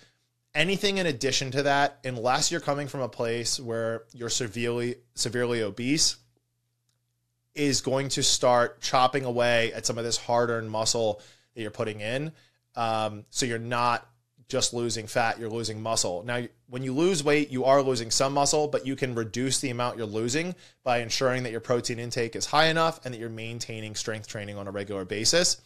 [0.55, 5.63] Anything in addition to that, unless you're coming from a place where you're severely severely
[5.63, 6.17] obese,
[7.55, 11.21] is going to start chopping away at some of this hard-earned muscle
[11.55, 12.33] that you're putting in.
[12.77, 14.07] Um, so you're not
[14.53, 16.23] just losing fat, you're losing muscle.
[16.27, 19.71] Now, when you lose weight, you are losing some muscle, but you can reduce the
[19.71, 23.31] amount you're losing by ensuring that your protein intake is high enough and that you're
[23.31, 25.59] maintaining strength training on a regular basis.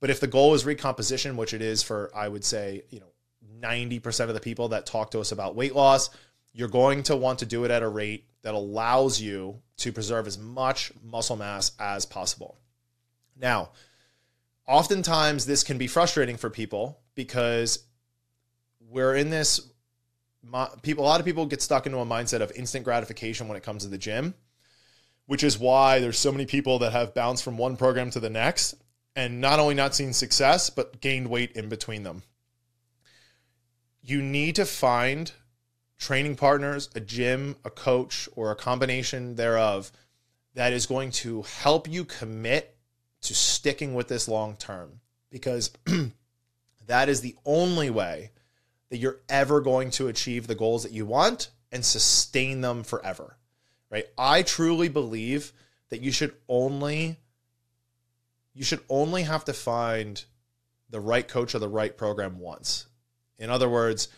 [0.00, 3.12] But if the goal is recomposition, which it is for, I would say, you know,
[3.60, 6.08] 90% of the people that talk to us about weight loss,
[6.54, 10.26] you're going to want to do it at a rate that allows you to preserve
[10.26, 12.56] as much muscle mass as possible.
[13.38, 13.72] Now,
[14.66, 17.80] oftentimes this can be frustrating for people because
[18.90, 19.60] we're in this
[20.82, 23.62] people a lot of people get stuck into a mindset of instant gratification when it
[23.62, 24.34] comes to the gym
[25.30, 28.28] which is why there's so many people that have bounced from one program to the
[28.28, 28.74] next
[29.14, 32.24] and not only not seen success but gained weight in between them.
[34.02, 35.30] You need to find
[35.98, 39.92] training partners a gym a coach or a combination thereof
[40.54, 42.76] that is going to help you commit
[43.20, 45.70] to sticking with this long term because
[46.88, 48.32] that is the only way
[48.90, 53.36] that you're ever going to achieve the goals that you want and sustain them forever.
[53.90, 54.06] Right?
[54.18, 55.52] I truly believe
[55.88, 57.18] that you should only
[58.54, 60.22] you should only have to find
[60.90, 62.86] the right coach or the right program once.
[63.38, 64.08] In other words,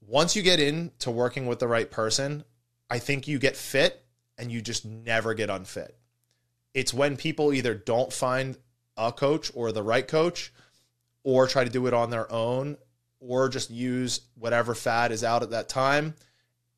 [0.00, 2.44] once you get into working with the right person,
[2.88, 4.02] I think you get fit
[4.38, 5.96] and you just never get unfit.
[6.74, 8.56] It's when people either don't find
[8.96, 10.52] a coach or the right coach
[11.22, 12.78] or try to do it on their own
[13.20, 16.14] or just use whatever fad is out at that time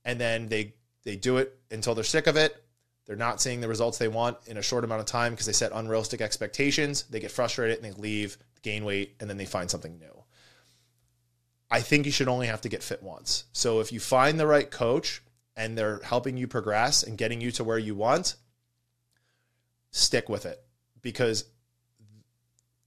[0.04, 0.74] and then they
[1.04, 2.62] they do it until they're sick of it.
[3.06, 5.52] They're not seeing the results they want in a short amount of time because they
[5.52, 7.04] set unrealistic expectations.
[7.04, 10.24] They get frustrated and they leave gain weight and then they find something new.
[11.70, 13.44] I think you should only have to get fit once.
[13.52, 15.22] So if you find the right coach
[15.56, 18.36] and they're helping you progress and getting you to where you want
[19.90, 20.62] stick with it.
[21.02, 21.44] Because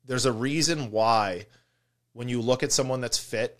[0.06, 1.48] there's a reason why
[2.14, 3.60] when you look at someone that's fit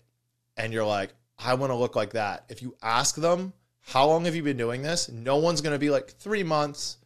[0.56, 2.44] and you're like, I want to look like that.
[2.48, 5.08] If you ask them, how long have you been doing this?
[5.08, 6.98] No one's going to be like three months.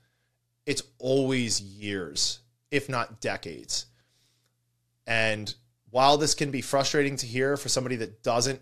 [0.66, 2.40] It's always years,
[2.70, 3.86] if not decades.
[5.06, 5.54] And
[5.90, 8.60] while this can be frustrating to hear for somebody that doesn't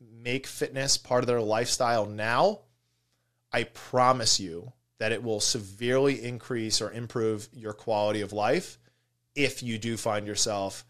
[0.00, 2.60] make fitness part of their lifestyle now,
[3.52, 8.78] I promise you that it will severely increase or improve your quality of life
[9.34, 10.84] if you do find yourself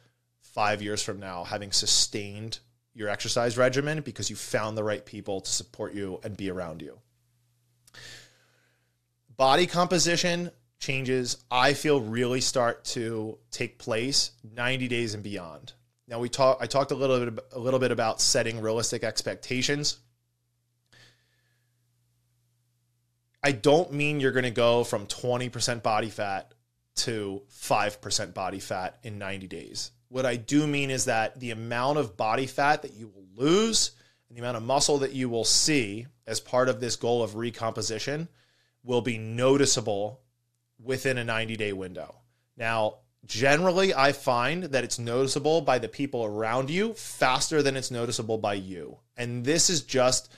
[0.56, 2.60] five years from now having sustained
[2.94, 6.80] your exercise regimen because you found the right people to support you and be around
[6.80, 6.98] you.
[9.36, 15.74] Body composition changes, I feel, really start to take place 90 days and beyond.
[16.08, 19.98] Now we talk I talked a little bit a little bit about setting realistic expectations.
[23.42, 26.54] I don't mean you're going to go from 20% body fat
[26.96, 29.90] to 5% body fat in 90 days.
[30.08, 33.92] What I do mean is that the amount of body fat that you will lose
[34.28, 37.36] and the amount of muscle that you will see as part of this goal of
[37.36, 38.28] recomposition
[38.82, 40.20] will be noticeable
[40.82, 42.16] within a 90 day window.
[42.56, 47.90] Now, generally, I find that it's noticeable by the people around you faster than it's
[47.90, 48.98] noticeable by you.
[49.16, 50.32] And this is just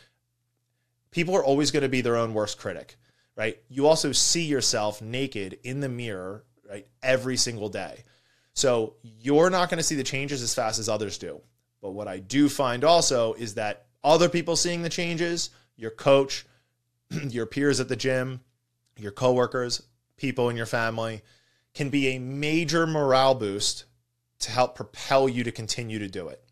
[1.11, 2.97] people are always going to be their own worst critic,
[3.37, 3.59] right?
[3.69, 8.05] You also see yourself naked in the mirror, right, every single day.
[8.59, 11.41] So you're not going to see the changes as fast as others do.
[11.81, 16.45] But what I do find also is that other people seeing the changes, your coach,
[17.29, 18.41] your peers at the gym,
[18.97, 19.85] your coworkers,
[20.17, 21.23] people in your family
[21.73, 23.85] can be a major morale boost
[24.41, 26.43] to help propel you to continue to do it.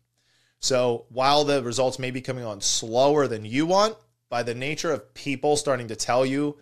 [0.61, 3.97] So while the results may be coming on slower than you want,
[4.29, 6.57] by the nature of people starting to tell you,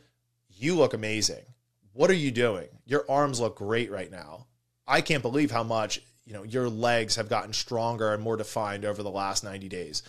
[0.50, 1.46] you look amazing.
[1.94, 2.70] What are you doing?
[2.88, 4.48] Your arms look great right now.
[4.88, 8.86] I can't believe how much, you know, your legs have gotten stronger and more defined
[8.86, 10.04] over the last 90 days.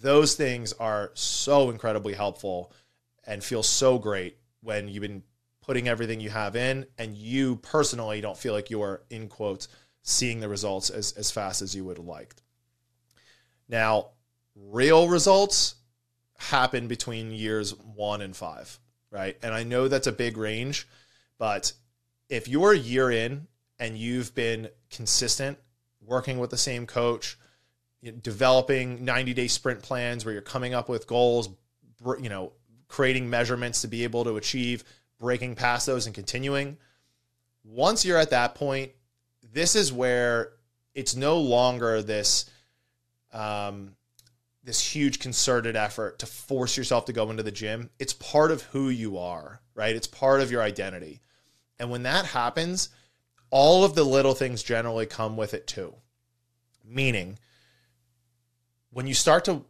[0.00, 2.72] Those things are so incredibly helpful
[3.26, 5.22] and feel so great when you've been
[5.60, 9.68] putting everything you have in and you personally don't feel like you're in quotes
[10.02, 12.42] seeing the results as, as fast as you would have liked.
[13.68, 14.10] Now,
[14.54, 15.74] real results
[16.38, 18.78] happen between years one and five,
[19.10, 19.36] right?
[19.42, 20.86] And I know that's a big range,
[21.38, 21.72] but
[22.28, 23.48] if you're a year in
[23.78, 25.58] and you've been consistent,
[26.00, 27.38] working with the same coach,
[28.22, 31.48] developing 90 day sprint plans where you're coming up with goals,
[32.20, 32.52] you know,
[32.88, 34.84] creating measurements to be able to achieve,
[35.18, 36.76] breaking past those and continuing.
[37.64, 38.92] Once you're at that point,
[39.52, 40.52] this is where
[40.94, 42.48] it's no longer this
[43.32, 43.96] um,
[44.66, 47.88] this huge concerted effort to force yourself to go into the gym.
[47.98, 49.94] It's part of who you are, right?
[49.94, 51.20] It's part of your identity.
[51.78, 52.88] And when that happens,
[53.50, 55.94] all of the little things generally come with it too.
[56.84, 57.38] Meaning,
[58.90, 59.64] when you start to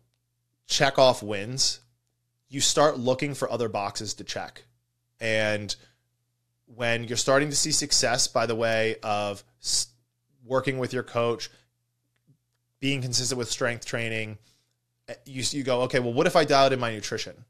[0.67, 1.81] check off wins,
[2.49, 4.65] you start looking for other boxes to check.
[5.21, 5.75] And
[6.67, 9.43] when you're starting to see success by the way of
[10.45, 11.51] working with your coach,
[12.81, 14.39] being consistent with strength training,
[15.09, 17.45] eh, you, you go, okay, well, what if I dialed in my nutrition?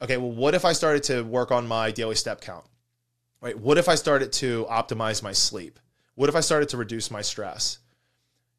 [0.00, 2.64] Okay, well, what if I started to work on my daily step count?
[3.46, 3.56] Right?
[3.56, 5.78] What if I started to optimize my sleep?
[6.16, 7.78] What if I started to reduce my stress?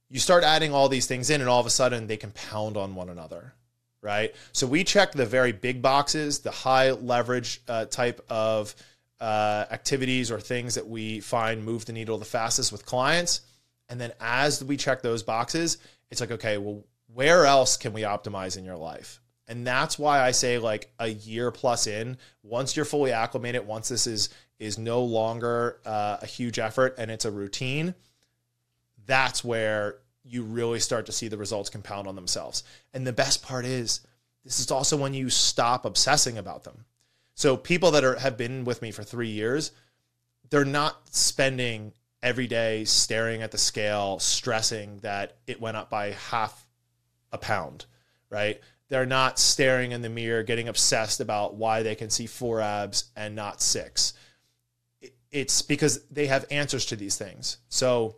[0.09, 2.95] You start adding all these things in, and all of a sudden they compound on
[2.95, 3.53] one another,
[3.99, 4.33] right?
[4.53, 8.73] So we check the very big boxes, the high leverage uh, type of
[9.19, 13.41] uh, activities or things that we find move the needle the fastest with clients.
[13.89, 15.79] And then as we check those boxes,
[16.11, 19.19] it's like, okay, well, where else can we optimize in your life?
[19.49, 23.89] And that's why I say like a year plus in, once you're fully acclimated, once
[23.89, 24.29] this is
[24.59, 27.93] is no longer uh, a huge effort and it's a routine,
[29.05, 32.63] that's where you really start to see the results compound on themselves.
[32.93, 34.01] And the best part is
[34.43, 36.85] this is also when you stop obsessing about them.
[37.35, 39.71] So people that are have been with me for 3 years,
[40.49, 41.93] they're not spending
[42.23, 46.67] every day staring at the scale, stressing that it went up by half
[47.31, 47.85] a pound,
[48.29, 48.59] right?
[48.89, 53.05] They're not staring in the mirror, getting obsessed about why they can see four abs
[53.15, 54.13] and not six.
[55.31, 57.57] It's because they have answers to these things.
[57.69, 58.17] So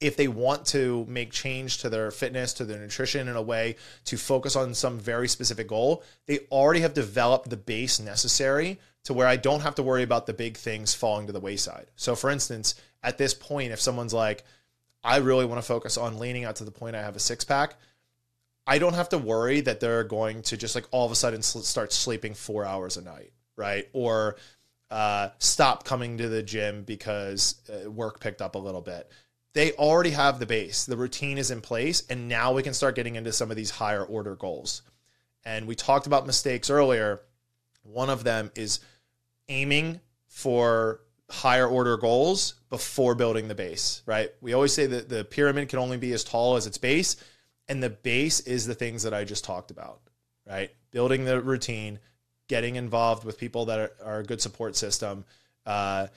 [0.00, 3.76] if they want to make change to their fitness, to their nutrition in a way
[4.06, 9.12] to focus on some very specific goal, they already have developed the base necessary to
[9.12, 11.86] where I don't have to worry about the big things falling to the wayside.
[11.96, 14.44] So, for instance, at this point, if someone's like,
[15.04, 17.44] I really want to focus on leaning out to the point I have a six
[17.44, 17.74] pack,
[18.66, 21.42] I don't have to worry that they're going to just like all of a sudden
[21.42, 23.88] start sleeping four hours a night, right?
[23.92, 24.36] Or
[24.90, 29.10] uh, stop coming to the gym because uh, work picked up a little bit.
[29.52, 32.94] They already have the base, the routine is in place, and now we can start
[32.94, 34.82] getting into some of these higher order goals.
[35.44, 37.22] And we talked about mistakes earlier.
[37.82, 38.80] One of them is
[39.48, 44.30] aiming for higher order goals before building the base, right?
[44.40, 47.16] We always say that the pyramid can only be as tall as its base,
[47.68, 50.00] and the base is the things that I just talked about,
[50.46, 50.70] right?
[50.90, 52.00] Building the routine,
[52.50, 55.24] getting involved with people that are, are a good support system,
[55.66, 56.08] uh,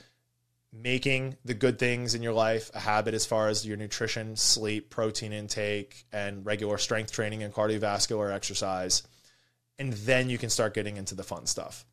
[0.73, 4.89] making the good things in your life a habit as far as your nutrition, sleep,
[4.89, 9.03] protein intake, and regular strength training and cardiovascular exercise.
[9.77, 11.85] And then you can start getting into the fun stuff.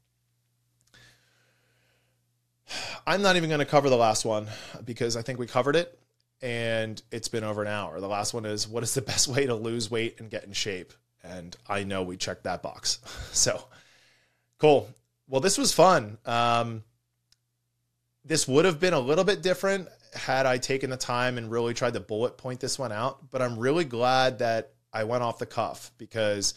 [3.06, 4.46] I'm not even going to cover the last one
[4.86, 5.98] because I think we covered it
[6.40, 8.00] and it's been over an hour.
[8.00, 10.54] The last one is what is the best way to lose weight and get in
[10.54, 10.94] shape?
[11.22, 13.00] And I know we checked that box.
[13.32, 13.64] So
[14.60, 14.88] cool.
[15.28, 16.18] Well, this was fun.
[16.26, 16.84] Um,
[18.24, 21.74] this would have been a little bit different had I taken the time and really
[21.74, 23.30] tried to bullet point this one out.
[23.30, 26.54] But I'm really glad that I went off the cuff because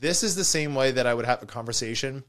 [0.00, 2.24] this is the same way that I would have a conversation